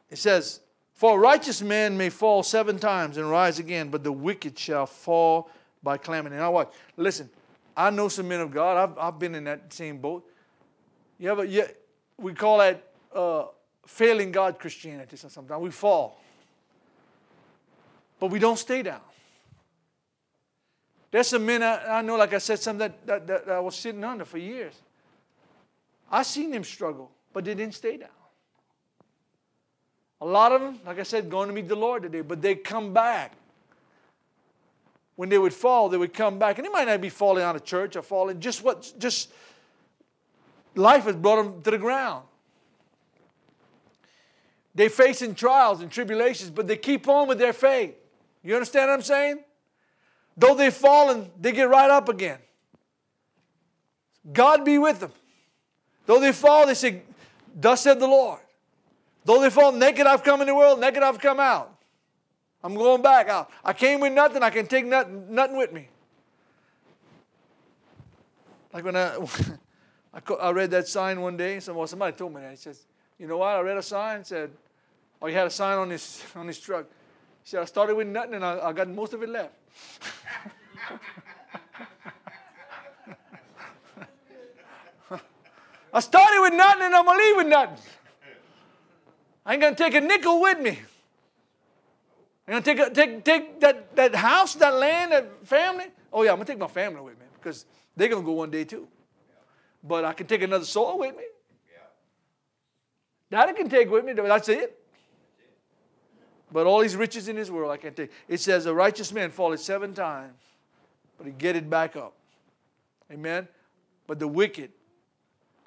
[0.09, 0.59] It says,
[0.93, 4.85] For a righteous man may fall seven times and rise again, but the wicked shall
[4.85, 5.49] fall
[5.83, 6.35] by calamity.
[6.37, 6.71] Now, watch.
[6.95, 7.29] Listen,
[7.75, 8.77] I know some men of God.
[8.77, 10.25] I've, I've been in that same boat.
[11.19, 11.65] You ever, you,
[12.17, 13.45] we call that uh,
[13.85, 15.61] failing God Christianity sometimes.
[15.61, 16.19] We fall.
[18.19, 19.01] But we don't stay down.
[21.11, 23.75] There's some men I, I know, like I said, some that, that, that, I was
[23.75, 24.73] sitting under for years.
[26.11, 28.09] I seen them struggle, but they didn't stay down.
[30.21, 32.55] A lot of them, like I said, going to meet the Lord today, but they
[32.55, 33.33] come back.
[35.15, 36.57] When they would fall, they would come back.
[36.57, 39.31] And they might not be falling out of church or falling, just what, just
[40.75, 42.25] life has brought them to the ground.
[44.75, 47.95] They're facing trials and tribulations, but they keep on with their faith.
[48.43, 49.43] You understand what I'm saying?
[50.35, 52.39] Though they've fallen, they get right up again.
[54.31, 55.11] God be with them.
[56.05, 57.03] Though they fall, they say,
[57.55, 58.39] Thus said the Lord.
[59.25, 61.72] Though they fall naked, I've come in the world, naked, I've come out.
[62.63, 63.51] I'm going back out.
[63.63, 65.89] I came with nothing, I can take nothing, nothing with me.
[68.73, 69.17] Like when I,
[70.41, 72.51] I read that sign one day, somebody told me that.
[72.51, 72.85] He says,
[73.19, 73.49] You know what?
[73.49, 74.51] I read a sign, said,
[75.21, 76.85] Oh, he had a sign on his, on his truck.
[77.43, 79.53] He said, I started with nothing and I, I got most of it left.
[85.93, 87.77] I started with nothing and I'm going to leave with nothing.
[89.45, 90.79] I ain't going to take a nickel with me.
[92.47, 95.85] I'm going to take, take, take that, that house, that land, that family.
[96.11, 98.33] Oh, yeah, I'm going to take my family with me because they're going to go
[98.33, 98.87] one day too.
[99.83, 101.23] But I can take another soul with me.
[103.29, 104.13] That I can take with me.
[104.13, 104.77] That's it.
[106.51, 108.11] But all these riches in this world, I can't take.
[108.27, 110.39] It says a righteous man falleth seven times,
[111.17, 112.13] but he get it back up.
[113.11, 113.47] Amen.
[114.05, 114.71] But the wicked,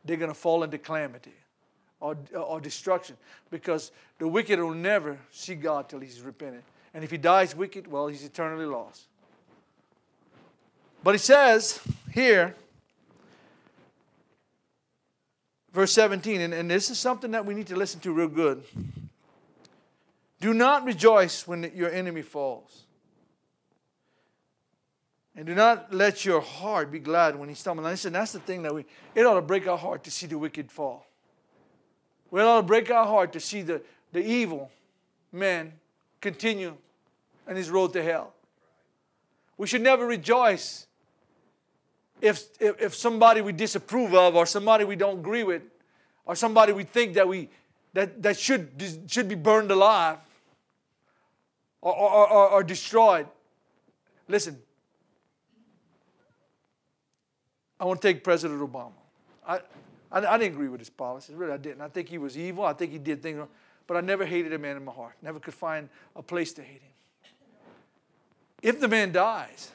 [0.04, 1.34] they're going to fall into calamity
[2.00, 3.16] or, or destruction
[3.50, 6.62] because the wicked will never see God till he's repented.
[6.94, 9.06] And if he dies wicked, well, he's eternally lost.
[11.02, 11.80] But he says
[12.12, 12.54] here,
[15.72, 18.64] verse 17, and, and this is something that we need to listen to real good.
[20.40, 22.84] Do not rejoice when your enemy falls.
[25.36, 27.84] And do not let your heart be glad when he stumbles.
[27.84, 30.26] Now, listen, that's the thing that we, it ought to break our heart to see
[30.26, 31.05] the wicked fall.
[32.32, 33.80] It ought to break our heart to see the,
[34.12, 34.70] the evil
[35.32, 35.72] man
[36.20, 36.76] continue
[37.48, 38.32] on his road to hell.
[39.56, 40.86] We should never rejoice
[42.20, 45.62] if, if, if somebody we disapprove of or somebody we don't agree with
[46.24, 47.48] or somebody we think that, we,
[47.94, 48.70] that, that should,
[49.06, 50.18] should be burned alive
[51.80, 53.26] or, or, or, or destroyed.
[54.28, 54.60] Listen,
[57.78, 58.92] I want to take President Obama.
[59.46, 59.60] I,
[60.10, 61.80] I, I, didn't agree with his policies, really, I didn't.
[61.80, 62.64] I think he was evil.
[62.64, 63.46] I think he did things.
[63.86, 65.14] But I never hated a man in my heart.
[65.22, 66.92] Never could find a place to hate him.
[68.62, 69.70] If the man dies,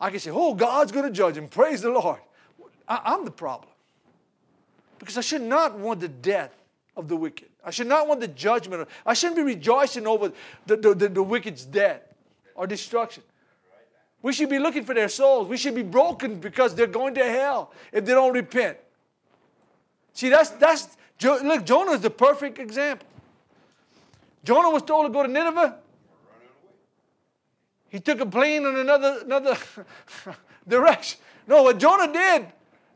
[0.00, 1.48] I can say, oh, God's going to judge him.
[1.48, 2.18] Praise the Lord.
[2.88, 3.70] I, I'm the problem.
[4.98, 6.54] Because I should not want the death
[6.96, 7.48] of the wicked.
[7.64, 8.88] I should not want the judgment.
[9.04, 10.32] I shouldn't be rejoicing over
[10.66, 12.02] the, the, the, the wicked's death
[12.54, 13.22] or destruction.
[14.22, 15.48] We should be looking for their souls.
[15.48, 18.78] We should be broken because they're going to hell if they don't repent.
[20.12, 23.06] See, that's, that's look, Jonah is the perfect example.
[24.44, 25.76] Jonah was told to go to Nineveh.
[27.88, 29.56] He took a plane in another, another
[30.68, 31.20] direction.
[31.46, 32.46] No, what Jonah did,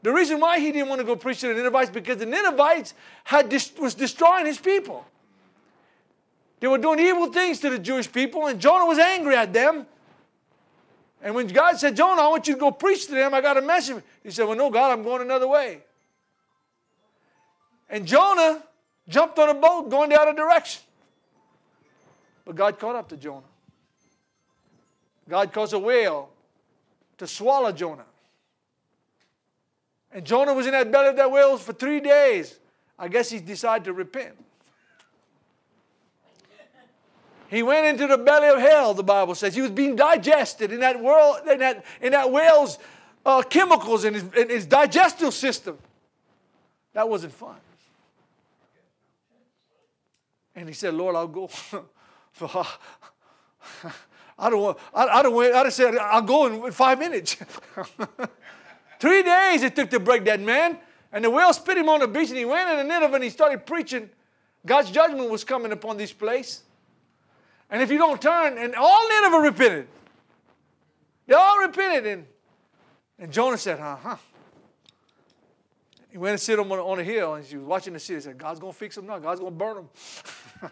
[0.02, 2.94] The reason why he didn't want to go preach to the Ninevites because the Ninevites
[3.24, 5.04] had was destroying his people.
[6.60, 9.86] They were doing evil things to the Jewish people, and Jonah was angry at them.
[11.22, 13.56] And when God said, Jonah, I want you to go preach to them, I got
[13.56, 14.02] a message.
[14.22, 15.80] He said, Well, no, God, I'm going another way.
[17.90, 18.62] And Jonah
[19.08, 20.82] jumped on a boat going the other direction.
[22.44, 23.42] But God caught up to Jonah.
[25.28, 26.30] God caused a whale
[27.18, 28.06] to swallow Jonah.
[30.12, 32.58] And Jonah was in that belly of that whale for three days.
[32.98, 34.36] I guess he decided to repent.
[37.50, 39.56] He went into the belly of hell, the Bible says.
[39.56, 42.78] He was being digested in that world, in that, in that whale's
[43.26, 45.76] uh, chemicals in his, in his digestive system.
[46.92, 47.56] That wasn't fun.
[50.54, 51.50] And he said, Lord, I'll go.
[54.38, 57.36] I don't want, I, I don't want, I just said, I'll go in five minutes.
[59.00, 60.78] Three days it took to break that man.
[61.12, 63.24] And the whale spit him on the beach and he went in the Nineveh and
[63.24, 64.08] he started preaching.
[64.64, 66.62] God's judgment was coming upon this place.
[67.70, 69.86] And if you don't turn, and all Nineveh repented.
[71.26, 72.06] They all repented.
[72.06, 72.26] And,
[73.18, 74.16] and Jonah said, huh, huh.
[76.10, 78.16] He went and sit on, on a hill and she was watching the city.
[78.16, 79.20] He said, God's going to fix them now.
[79.20, 80.70] God's going to burn them.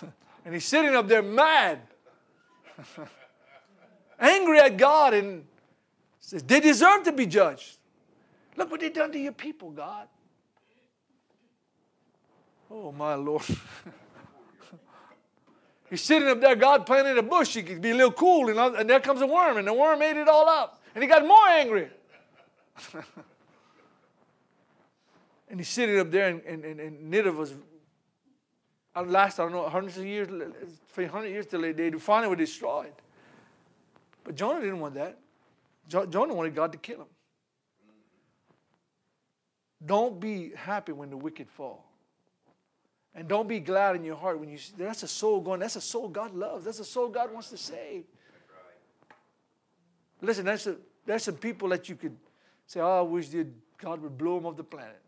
[0.44, 1.80] and he's sitting up there mad,
[4.20, 5.44] angry at God, and
[6.20, 7.78] says, They deserve to be judged.
[8.56, 10.06] Look what they've done to your people, God.
[12.74, 13.42] Oh, my Lord.
[15.90, 17.52] He's sitting up there, God planted a bush.
[17.54, 20.00] He could be a little cool, and, and there comes a worm, and the worm
[20.00, 20.80] ate it all up.
[20.94, 21.90] And he got more angry.
[25.50, 27.52] and he's sitting up there, and, and, and and Nineveh's
[28.96, 30.28] last, I don't know, hundreds of years,
[30.92, 32.94] 300 years till they, they finally were destroyed.
[34.24, 35.18] But Jonah didn't want that.
[35.88, 37.06] Jonah wanted God to kill him.
[39.84, 41.91] Don't be happy when the wicked fall.
[43.14, 45.76] And don't be glad in your heart when you see that's a soul going, that's
[45.76, 46.64] a soul God loves.
[46.64, 48.04] That's a soul God wants to save.
[50.22, 52.16] Listen, that's a, there's some people that you could
[52.66, 53.28] say, oh, I wish
[53.78, 55.00] God would blow them off the planet.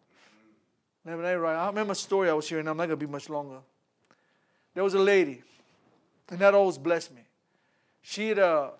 [1.04, 1.56] Never, never right.
[1.56, 3.58] I remember a story I was hearing, I'm not going to be much longer.
[4.74, 5.42] There was a lady,
[6.30, 7.22] and that always blessed me.
[8.02, 8.70] She had, uh,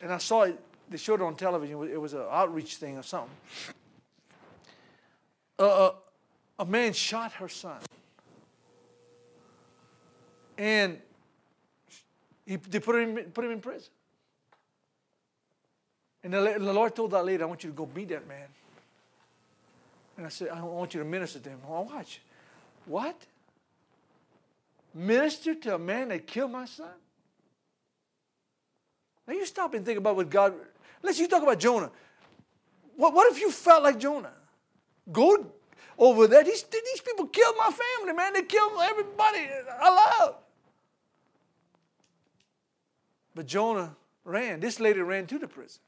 [0.00, 3.02] and I saw it, they showed it on television, it was an outreach thing or
[3.02, 3.30] something.
[5.58, 5.94] Uh, uh,
[6.60, 7.78] a man shot her son.
[10.60, 10.98] And
[12.44, 13.88] he, they put him, put him in prison.
[16.22, 18.46] And the, the Lord told that lady, I want you to go meet that man.
[20.18, 21.60] And I said, I want you to minister to him.
[21.66, 22.20] Oh, watch.
[22.84, 23.16] What?
[24.92, 26.88] Minister to a man that killed my son?
[29.26, 30.52] Now you stop and think about what God.
[31.02, 31.90] Let's you talk about Jonah.
[32.96, 34.34] What, what if you felt like Jonah?
[35.10, 35.46] Go
[35.96, 36.44] over there.
[36.44, 38.34] These, these people killed my family, man.
[38.34, 39.48] They killed everybody
[39.80, 40.36] I love.
[43.34, 44.60] But Jonah ran.
[44.60, 45.80] This lady ran to the prison.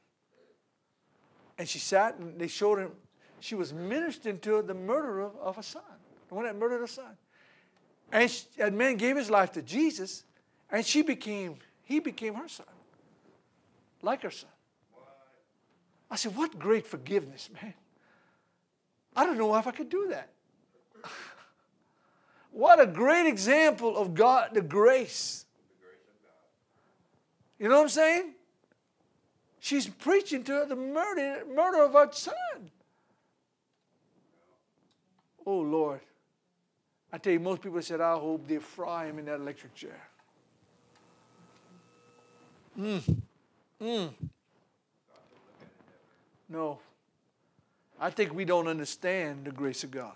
[1.57, 2.91] And she sat and they showed him,
[3.39, 5.83] she was ministering to the murderer of a son,
[6.29, 7.17] the one that murdered her son.
[8.11, 10.23] And that man gave his life to Jesus,
[10.71, 12.65] and she became, he became her son,
[14.01, 14.49] like her son.
[16.09, 17.73] I said, What great forgiveness, man.
[19.15, 20.29] I don't know if I could do that.
[22.51, 25.42] what a great example of God, the grace.
[27.59, 28.33] You know what I'm saying?
[29.59, 32.71] She's preaching to her the murder, murder of her son.
[35.45, 36.01] Oh, Lord.
[37.11, 40.01] I tell you, most people said, I hope they fry him in that electric chair.
[42.79, 43.21] Mm.
[43.81, 44.09] Mm.
[46.49, 46.79] No.
[47.99, 50.13] I think we don't understand the grace of God.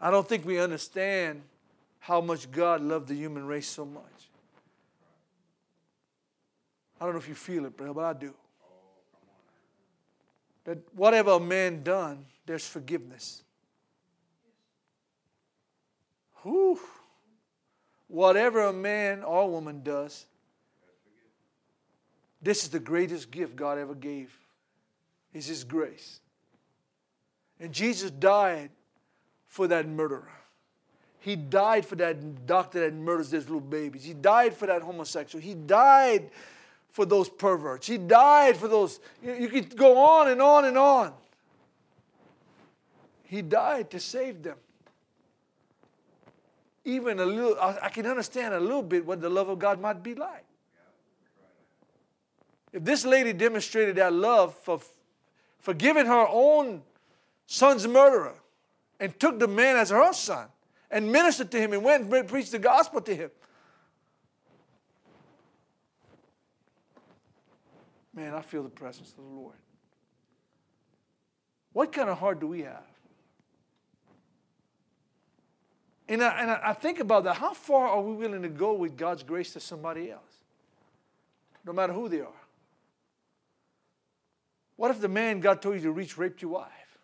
[0.00, 1.42] I don't think we understand
[1.98, 4.02] how much God loved the human race so much.
[7.00, 8.34] I don't know if you feel it, brother, but I do.
[10.64, 13.42] That whatever a man done, there's forgiveness.
[16.42, 16.78] Whew.
[18.08, 20.26] Whatever a man or woman does,
[22.42, 24.36] this is the greatest gift God ever gave.
[25.32, 26.20] Is his grace.
[27.60, 28.70] And Jesus died
[29.46, 30.28] for that murderer.
[31.20, 34.02] He died for that doctor that murders those little babies.
[34.02, 35.42] He died for that homosexual.
[35.42, 36.30] He died
[36.92, 37.86] for those perverts.
[37.86, 39.00] He died for those.
[39.22, 41.12] You, you could go on and on and on.
[43.24, 44.56] He died to save them.
[46.84, 49.80] Even a little, I, I can understand a little bit what the love of God
[49.80, 50.44] might be like.
[52.72, 54.80] If this lady demonstrated that love for
[55.58, 56.82] forgiving her own
[57.46, 58.34] son's murderer
[58.98, 60.46] and took the man as her son
[60.90, 63.30] and ministered to him and went and preached the gospel to him.
[68.14, 69.56] Man, I feel the presence of the Lord.
[71.72, 72.82] What kind of heart do we have?
[76.08, 77.36] And I, and I think about that.
[77.36, 80.22] How far are we willing to go with God's grace to somebody else?
[81.64, 82.26] No matter who they are.
[84.74, 86.98] What if the man God told you to reach raped your wife?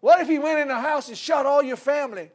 [0.00, 2.32] What if he went in the house and shot all your family?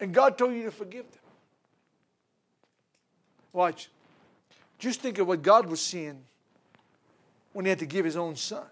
[0.00, 1.20] And God told you to forgive them?
[3.52, 3.90] Watch.
[4.78, 6.22] Just think of what God was seeing
[7.52, 8.64] when he had to give his own son.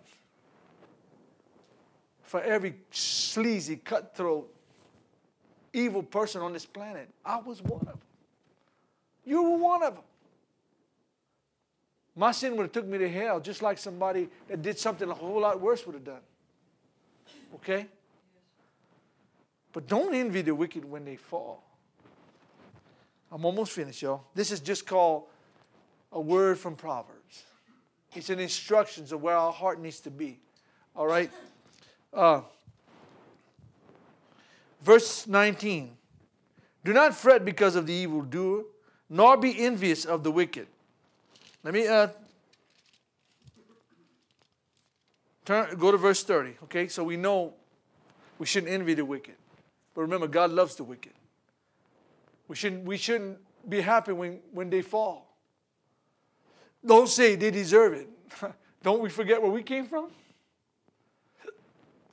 [2.22, 4.53] For every sleazy, cutthroat,
[5.72, 8.01] evil person on this planet, I was one of them.
[9.24, 10.05] You were one of them.
[12.16, 15.14] My sin would have took me to hell just like somebody that did something a
[15.14, 16.20] whole lot worse would have done.
[17.57, 17.87] Okay?
[19.73, 21.62] But don't envy the wicked when they fall.
[23.31, 24.25] I'm almost finished, y'all.
[24.35, 25.25] This is just called
[26.12, 27.45] a word from Proverbs.
[28.14, 30.39] It's an instructions of where our heart needs to be.
[30.97, 31.31] All right?
[32.12, 32.41] Uh,
[34.81, 35.97] verse 19.
[36.85, 38.64] Do not fret because of the evildoer,
[39.11, 40.66] nor be envious of the wicked.
[41.62, 42.09] Let me uh,
[45.45, 46.55] turn, go to verse 30.
[46.64, 47.53] Okay, so we know
[48.39, 49.35] we shouldn't envy the wicked.
[49.99, 51.14] But remember, God loves the wicked.
[52.46, 53.36] We shouldn't, we shouldn't
[53.68, 55.34] be happy when, when they fall.
[56.86, 58.09] Don't say they deserve it.
[58.84, 60.12] Don't we forget where we came from?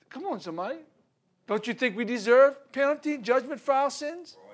[0.10, 0.80] Come on, somebody.
[1.46, 4.36] Don't you think we deserve penalty, judgment for our sins?
[4.36, 4.50] Oh,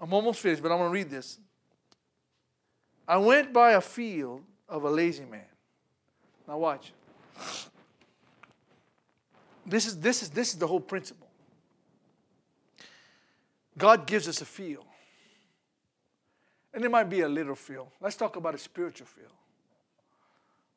[0.00, 1.38] I'm almost finished, but I'm going to read this.
[3.06, 5.46] I went by a field of a lazy man.
[6.48, 6.92] Now, watch.
[9.66, 11.28] This is, this is, this is the whole principle.
[13.78, 14.84] God gives us a feel.
[16.74, 17.90] And it might be a little feel.
[18.00, 19.32] Let's talk about a spiritual feel.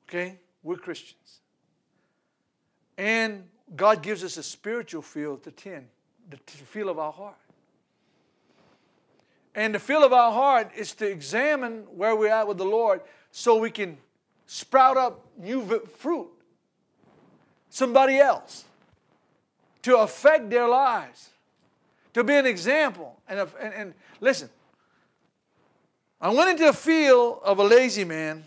[0.07, 0.39] Okay?
[0.64, 1.39] We're Christians.
[2.97, 3.43] And
[3.76, 5.88] God gives us a spiritual feel to tend,
[6.30, 7.36] the feel of our heart.
[9.55, 13.01] And the feel of our heart is to examine where we're at with the Lord
[13.32, 13.97] so we can
[14.47, 16.30] sprout up new fruit.
[17.74, 18.65] Somebody else.
[19.82, 21.32] To affect their lives.
[22.13, 23.19] To be an example.
[23.28, 24.47] And, and, and listen,
[26.21, 28.45] I went into a field of a lazy man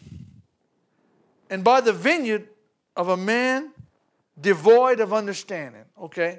[1.50, 2.46] and by the vineyard
[2.96, 3.72] of a man
[4.40, 5.84] devoid of understanding.
[6.00, 6.38] Okay?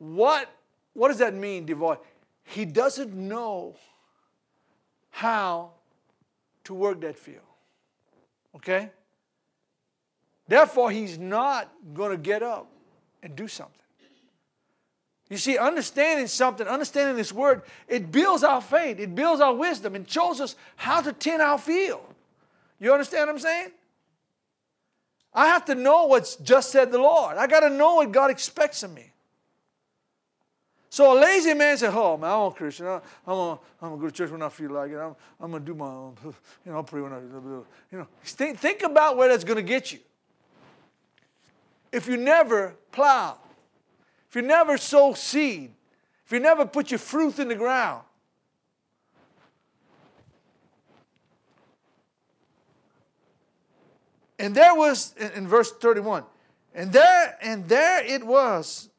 [0.00, 0.50] What,
[0.94, 1.98] what does that mean, devoid?
[2.42, 3.76] He doesn't know
[5.10, 5.74] how
[6.64, 7.38] to work that field.
[8.56, 8.90] Okay?
[10.46, 12.70] Therefore, he's not going to get up
[13.22, 13.74] and do something.
[15.30, 19.94] You see, understanding something, understanding this word, it builds our faith, it builds our wisdom,
[19.94, 22.04] and shows us how to tend our field.
[22.78, 23.70] You understand what I'm saying?
[25.32, 27.36] I have to know what's just said the Lord.
[27.38, 29.10] I got to know what God expects of me.
[30.90, 32.86] So a lazy man said, "Oh man, I'm a Christian.
[32.86, 34.96] I'm gonna, I'm go to church when I feel like it.
[34.96, 36.32] I'm, I'm gonna do my, own, you
[36.66, 39.98] know, I'll pray when I, you know." Think, think about where that's gonna get you.
[41.94, 43.36] If you never plow,
[44.28, 45.72] if you never sow seed,
[46.26, 48.02] if you never put your fruit in the ground,
[54.40, 56.24] and there was in, verse 31
[56.74, 58.90] and there and there it was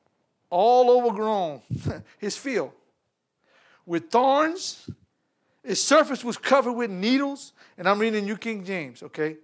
[0.49, 1.63] all overgrown,
[2.17, 2.71] his field,
[3.85, 4.89] with thorns.
[5.65, 9.35] His surface was covered with needles, and I'm reading New King James, okay?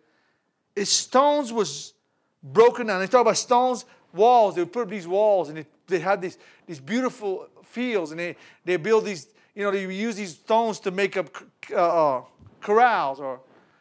[0.73, 1.95] His stones was
[2.43, 2.99] broken down.
[2.99, 4.55] They talk about stones, walls.
[4.55, 8.19] They would put up these walls, and they, they had these, these beautiful fields, and
[8.19, 8.35] they,
[8.65, 11.29] they build these, you know, they use these stones to make up
[11.71, 12.21] uh, uh,
[12.61, 13.39] corrals or,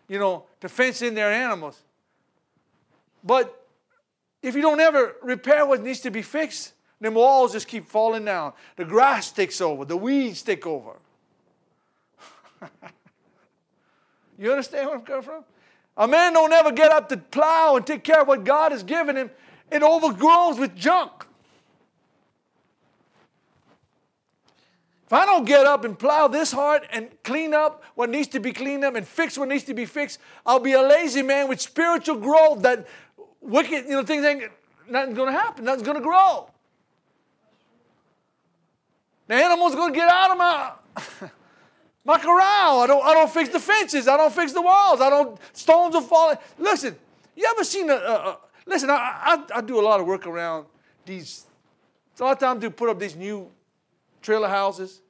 [0.08, 1.80] you know, to fence in their animals.
[3.22, 3.66] But
[4.42, 8.24] if you don't ever repair what needs to be fixed, them walls just keep falling
[8.24, 8.52] down.
[8.76, 10.92] The grass takes over, the weeds take over.
[14.38, 15.44] you understand where I'm coming from?
[15.97, 18.82] A man don't ever get up to plow and take care of what God has
[18.82, 19.30] given him.
[19.70, 21.26] It overgrows with junk.
[25.11, 28.38] If I don't get up and plow this hard and clean up what needs to
[28.38, 31.49] be cleaned up and fix what needs to be fixed, I'll be a lazy man
[31.49, 32.86] with spiritual growth that
[33.41, 34.45] wicked, you know, things ain't,
[34.88, 35.64] nothing's to happen.
[35.64, 36.49] Nothing's to grow.
[39.26, 41.30] The animal's to get out of my,
[42.11, 42.80] my corral.
[42.80, 44.08] I don't, I don't fix the fences.
[44.08, 45.00] I don't fix the walls.
[45.00, 46.36] I don't, stones are falling.
[46.58, 46.96] Listen,
[47.36, 50.26] you ever seen a, a, a listen, I, I, I, do a lot of work
[50.26, 50.66] around
[51.06, 51.46] these,
[52.18, 53.48] a lot of times to put up these new
[54.20, 55.00] trailer houses.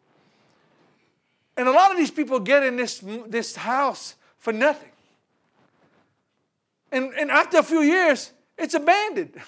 [1.57, 4.90] And a lot of these people get in this, this house for nothing.
[6.92, 9.34] And, and after a few years, it's abandoned.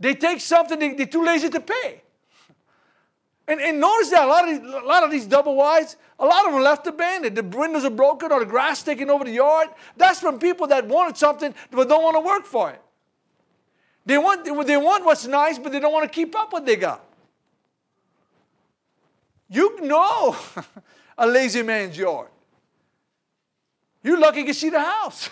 [0.00, 2.02] They take something they, they're too lazy to pay.
[3.48, 6.24] And, and notice that a lot, of these, a lot of these double wides, a
[6.24, 7.36] lot of them left abandoned.
[7.36, 9.68] The windows are broken or the grass taking over the yard.
[9.96, 12.80] That's from people that wanted something but don't want to work for it.
[14.06, 16.76] They want, they want what's nice, but they don't want to keep up what they
[16.76, 17.04] got.
[19.48, 20.36] You know
[21.18, 22.28] a lazy man's yard.
[24.02, 25.30] You're lucky you can see the house.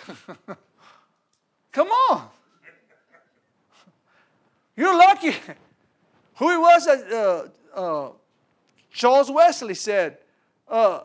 [1.71, 2.29] Come on.
[4.75, 5.31] You're lucky.
[6.35, 8.09] Who he was, uh, uh,
[8.91, 10.17] Charles Wesley said,
[10.67, 11.01] uh,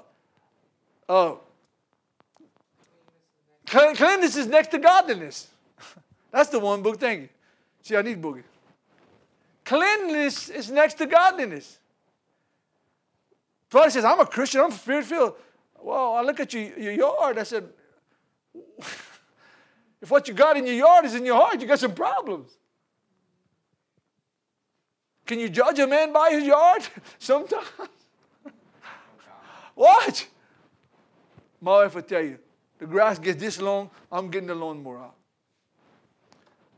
[1.08, 1.34] uh,
[3.66, 5.48] cleanliness is next to godliness.
[6.30, 7.00] That's the one book.
[7.00, 7.28] You.
[7.82, 8.42] See, I need boogie.
[9.64, 11.78] Cleanliness is next to godliness.
[13.70, 15.34] Somebody says, I'm a Christian, I'm spirit filled.
[15.80, 17.38] Well, I look at you, your yard.
[17.38, 17.68] I said,
[20.00, 22.56] if what you got in your yard is in your heart, you got some problems.
[25.26, 26.86] Can you judge a man by his yard?
[27.18, 27.66] Sometimes.
[29.74, 30.26] What?
[31.60, 32.38] My wife will tell you,
[32.78, 35.14] the grass gets this long, I'm getting the lawnmower out.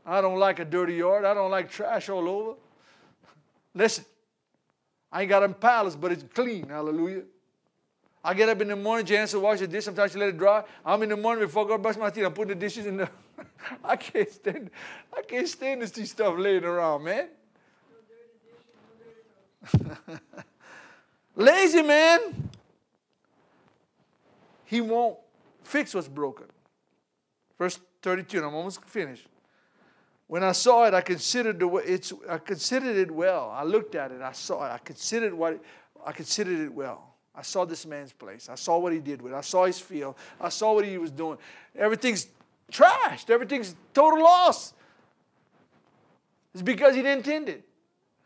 [0.05, 1.23] I don't like a dirty yard.
[1.23, 2.55] I don't like trash all over.
[3.73, 4.03] Listen,
[5.11, 6.67] I ain't got a palace, but it's clean.
[6.67, 7.23] Hallelujah.
[8.23, 9.85] I get up in the morning, Janice will wash the dish.
[9.85, 10.63] Sometimes she let it dry.
[10.85, 12.25] I'm in the morning before God go brush my teeth.
[12.25, 13.09] I'm putting the dishes in the.
[13.83, 14.71] I can't stand.
[15.15, 17.29] I can't stand to see stuff laying around, man.
[21.35, 22.49] Lazy man,
[24.65, 25.17] he won't
[25.63, 26.45] fix what's broken.
[27.57, 29.27] Verse 32, and I'm almost finished.
[30.27, 33.51] When I saw it, I considered the way it's I considered it well.
[33.51, 35.59] I looked at it, I saw it, I considered what
[36.05, 37.15] I considered it well.
[37.35, 38.49] I saw this man's place.
[38.49, 39.35] I saw what he did with it.
[39.35, 40.15] I saw his field.
[40.41, 41.37] I saw what he was doing.
[41.75, 42.27] Everything's
[42.71, 43.29] trashed.
[43.29, 44.73] Everything's total loss.
[46.53, 47.63] It's because he didn't tend it.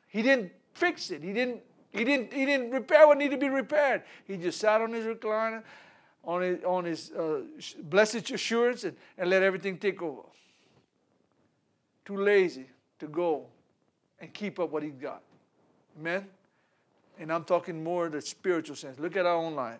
[0.07, 1.23] He didn't fix it.
[1.23, 1.61] He didn't,
[1.91, 4.03] he didn't, he didn't repair what needed to be repaired.
[4.25, 5.63] He just sat on his recliner,
[6.23, 7.41] on his, on his uh,
[7.83, 10.23] blessed assurance, and, and let everything take over.
[12.05, 12.65] Too lazy
[12.99, 13.45] to go
[14.19, 15.21] and keep up what he got.
[15.99, 16.25] Amen?
[17.19, 18.99] And I'm talking more the spiritual sense.
[18.99, 19.79] Look at our own life.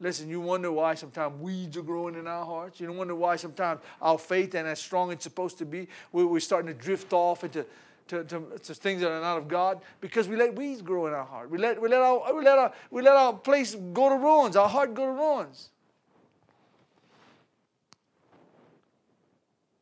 [0.00, 2.80] Listen, you wonder why sometimes weeds are growing in our hearts.
[2.80, 5.86] You wonder why sometimes our faith ain't as strong as it's supposed to be.
[6.10, 7.64] We're starting to drift off into
[8.08, 11.12] to, to, to, things that are not of God because we let weeds grow in
[11.12, 11.50] our heart.
[11.50, 14.56] We let, we let, our, we let, our, we let our place go to ruins,
[14.56, 15.70] our heart go to ruins.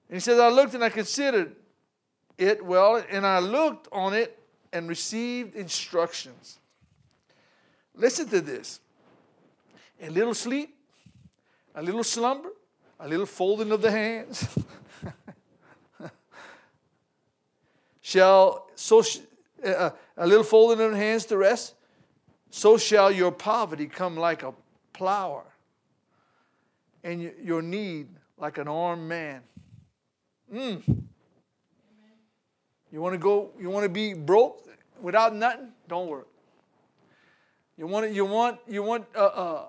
[0.09, 1.55] And he says, I looked and I considered
[2.37, 4.39] it well, and I looked on it
[4.73, 6.59] and received instructions.
[7.95, 8.81] Listen to this
[10.03, 10.75] a little sleep,
[11.75, 12.51] a little slumber,
[12.99, 14.49] a little folding of the hands.
[18.11, 19.19] shall so sh-
[19.65, 21.75] uh, a little folding in the hands to rest,
[22.51, 24.53] so shall your poverty come like a
[24.93, 25.45] plower,
[27.05, 29.43] and your need like an armed man.
[30.53, 30.83] Mm.
[32.91, 33.53] You want to go?
[33.61, 34.67] You want to be broke
[35.01, 35.69] without nothing?
[35.87, 36.27] Don't work.
[37.79, 38.13] You want?
[38.13, 38.59] You want?
[38.67, 39.07] You want?
[39.15, 39.69] Uh, uh,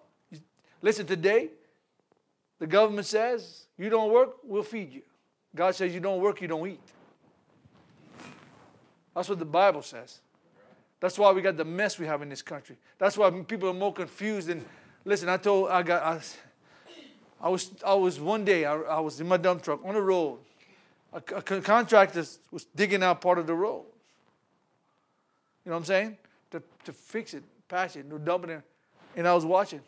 [0.82, 1.50] listen, today,
[2.58, 5.04] the government says you don't work, we'll feed you.
[5.56, 6.80] God says you don't work, you don't eat.
[9.16, 10.20] That's what the Bible says.
[11.00, 12.78] That's why we got the mess we have in this country.
[12.98, 14.50] That's why people are more confused.
[14.50, 14.64] And
[15.04, 16.22] listen, I told I got I,
[17.42, 20.02] I was I was one day I, I, was in my dump truck on the
[20.02, 20.40] road.
[21.12, 23.86] A, a contractor was digging out part of the road.
[25.66, 26.18] You know what I'm saying?
[26.52, 28.62] To, to fix it, patch it, no dumping it.
[29.16, 29.82] And I was watching.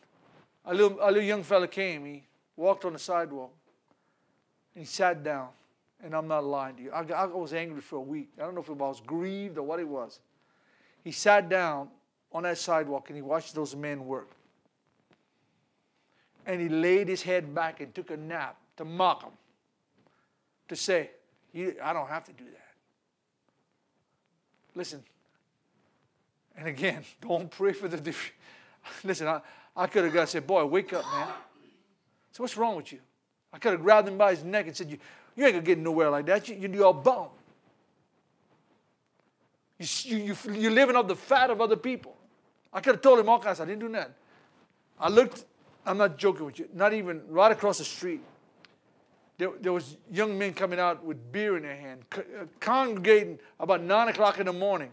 [0.65, 2.05] A little, a little young fella came.
[2.05, 2.23] He
[2.55, 3.51] walked on the sidewalk.
[4.75, 5.49] And he sat down.
[6.03, 6.91] And I'm not lying to you.
[6.91, 8.29] I, I was angry for a week.
[8.37, 10.19] I don't know if it was grieved or what it was.
[11.03, 11.89] He sat down
[12.31, 14.31] on that sidewalk and he watched those men work.
[16.45, 19.31] And he laid his head back and took a nap to mock them,
[20.67, 21.11] to say,
[21.55, 22.59] I don't have to do that.
[24.75, 25.03] Listen,
[26.57, 28.13] and again, don't pray for the.
[29.03, 29.41] Listen, I,
[29.75, 31.27] I could have got said, Boy, wake up, man.
[32.31, 32.99] So, what's wrong with you?
[33.53, 34.97] I could have grabbed him by his neck and said, you,
[35.35, 36.47] You ain't gonna get nowhere like that.
[36.47, 37.27] You, you're all bum.
[39.79, 42.15] You, you, you're living off the fat of other people.
[42.71, 43.59] I could have told him all kinds.
[43.59, 44.11] I didn't do that.
[44.99, 45.45] I looked,
[45.85, 48.21] I'm not joking with you, not even right across the street.
[49.37, 53.81] There, there was young men coming out with beer in their hand, uh, congregating about
[53.81, 54.91] 9 o'clock in the morning,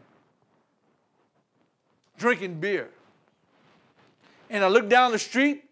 [2.18, 2.88] drinking beer.
[4.48, 5.64] And I looked down the street,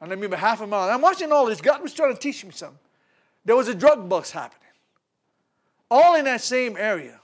[0.00, 0.88] and maybe half a mile.
[0.88, 1.60] I'm watching all this.
[1.60, 2.78] God was trying to teach me something.
[3.46, 4.68] There was a drug bust happening,
[5.88, 7.20] all in that same area.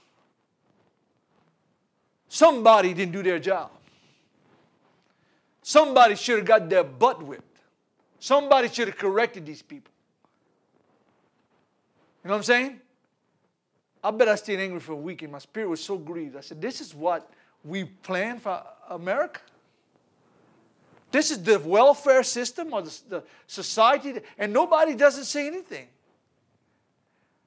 [2.29, 3.69] Somebody didn't do their job.
[5.61, 7.59] Somebody should have got their butt whipped.
[8.19, 9.91] Somebody should have corrected these people.
[12.23, 12.79] You know what I'm saying?
[14.01, 16.37] I bet I stayed angry for a week and my spirit was so grieved.
[16.37, 17.29] I said, This is what
[17.65, 19.41] we plan for America?
[21.11, 25.87] This is the welfare system or the, the society, and nobody doesn't say anything.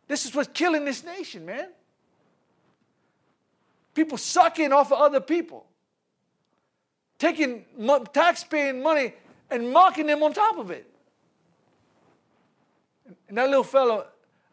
[0.09, 1.69] This is what's killing this nation, man.
[3.95, 5.67] People sucking off of other people,
[7.19, 7.65] taking
[8.13, 9.15] tax-paying money
[9.51, 10.87] and mocking them on top of it.
[13.29, 14.07] And that little fellow,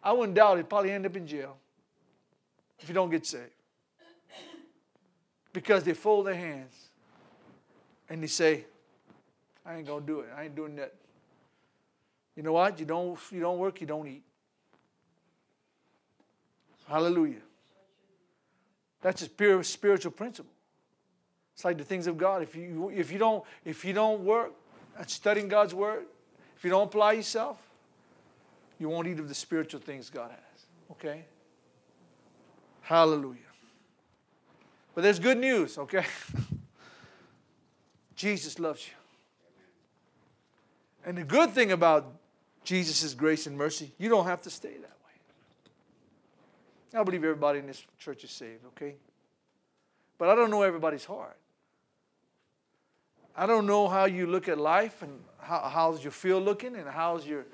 [0.03, 1.57] I wouldn't doubt he'd probably end up in jail
[2.79, 3.49] if you don't get saved.
[5.51, 6.73] Because they fold their hands
[8.09, 8.65] and they say,
[9.65, 10.29] I ain't gonna do it.
[10.35, 10.93] I ain't doing that.
[12.35, 12.79] You know what?
[12.79, 14.23] You don't you don't work, you don't eat.
[16.93, 17.41] Hallelujah.
[19.01, 20.53] That's a pure spiritual principle.
[21.55, 22.43] It's like the things of God.
[22.43, 24.51] If you, if you, don't, if you don't work
[24.99, 26.05] at studying God's word,
[26.55, 27.57] if you don't apply yourself,
[28.77, 30.65] you won't eat of the spiritual things God has.
[30.91, 31.25] Okay?
[32.81, 33.39] Hallelujah.
[34.93, 36.05] But there's good news, okay?
[38.15, 38.93] Jesus loves you.
[41.07, 42.05] And the good thing about
[42.63, 44.92] Jesus' grace and mercy, you don't have to stay way.
[46.93, 48.95] I believe everybody in this church is saved, okay?
[50.17, 51.37] But I don't know everybody's heart.
[53.35, 56.87] I don't know how you look at life and how, how's your feel looking and
[56.87, 57.45] how's your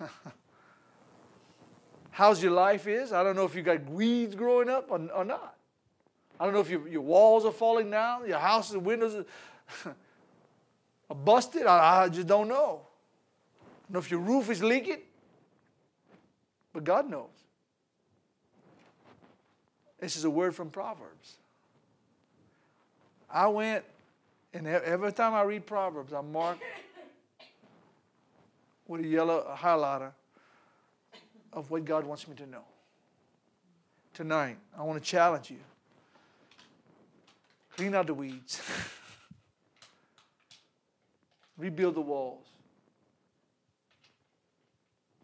[2.10, 3.12] how's your life is.
[3.12, 5.56] I don't know if you got weeds growing up or, or not.
[6.38, 9.24] I don't know if your, your walls are falling down, your house and windows
[9.84, 9.90] are,
[11.10, 11.66] are busted.
[11.66, 12.82] I, I just don't know.
[13.60, 15.00] I don't know if your roof is leaking,
[16.72, 17.45] but God knows.
[19.98, 21.36] This is a word from Proverbs.
[23.30, 23.84] I went,
[24.52, 26.58] and every time I read Proverbs, I mark
[28.86, 30.12] with a yellow highlighter
[31.52, 32.64] of what God wants me to know.
[34.12, 35.58] Tonight, I want to challenge you.
[37.76, 38.62] Clean out the weeds.
[41.58, 42.44] Rebuild the walls.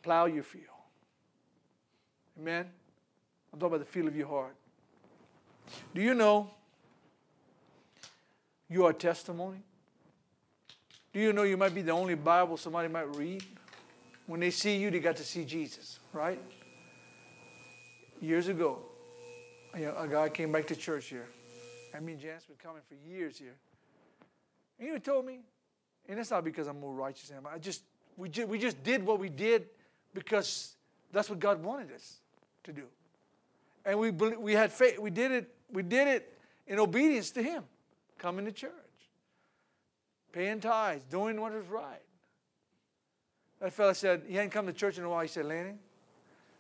[0.03, 0.67] Plow your field.
[2.39, 2.67] Amen?
[3.53, 4.57] I'm talking about the field of your heart.
[5.95, 6.51] Do you know
[8.69, 9.63] you are testimony?
[11.13, 13.45] Do you know you might be the only Bible somebody might read?
[14.27, 16.41] When they see you, they got to see Jesus, right?
[18.21, 18.79] Years ago,
[19.75, 21.29] a guy came back to church here.
[21.95, 23.57] I mean, Jan's been coming for years here.
[24.79, 25.41] And he told me,
[26.09, 27.47] and it's not because I'm more righteous than him.
[27.53, 27.83] I just
[28.17, 29.67] we, just we just did what we did
[30.15, 30.75] because
[31.13, 32.17] that's what God wanted us
[32.65, 32.85] to do.
[33.85, 34.99] And we, we had faith.
[34.99, 37.65] We did it we did it in obedience to Him,
[38.19, 38.71] coming to church,
[40.33, 42.03] paying tithes, doing what is right.
[43.61, 45.23] That fellow said, he hadn't come to church in a while.
[45.23, 45.75] He said, Lanny,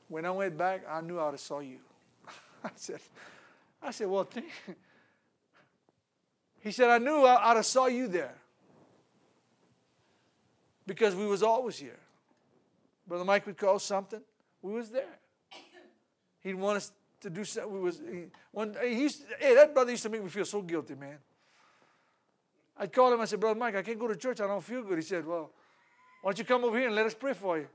[0.08, 1.78] when I went back, I knew I would have saw you.
[2.64, 3.00] I said,
[3.82, 4.28] I said, well.
[6.62, 8.36] He said, I knew I'd have saw you there.
[10.86, 11.98] Because we was always here.
[13.06, 14.20] Brother Mike would call something,
[14.62, 15.18] we was there.
[16.40, 16.92] He'd want us
[17.22, 17.72] to do something.
[17.72, 18.76] We was eh, he, one.
[18.80, 21.18] Eh, he used hey, eh, that brother used to make me feel so guilty, man.
[22.76, 23.20] I'd call him.
[23.20, 24.40] I said, Brother Mike, I can't go to church.
[24.40, 24.98] I don't feel good.
[24.98, 25.50] He said, Well,
[26.22, 27.68] why don't you come over here and let us pray for you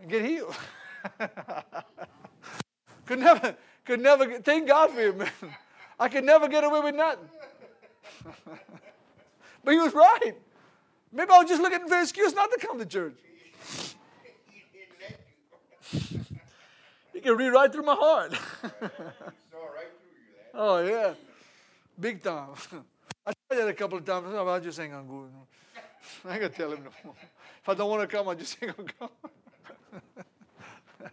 [0.00, 0.54] and get healed?
[3.06, 4.40] could never, could never.
[4.40, 5.30] Thank God for you, man.
[5.98, 7.28] I could never get away with nothing.
[9.64, 10.32] but he was right.
[11.12, 13.16] Maybe I was just looking for an excuse not to come to church.
[17.18, 18.32] He can read right through my heart.
[20.54, 21.14] oh, yeah.
[21.98, 22.50] Big time.
[23.26, 24.32] I tried that a couple of times.
[24.32, 25.26] I oh, just ain't going to go.
[26.24, 27.14] I ain't going to tell him no more.
[27.60, 29.10] If I don't want to come, I just ain't going to come.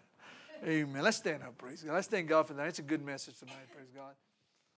[0.68, 1.02] Amen.
[1.02, 1.96] Let's stand up, praise God.
[1.96, 2.68] Let's thank God for that.
[2.68, 4.14] It's a good message tonight, praise God.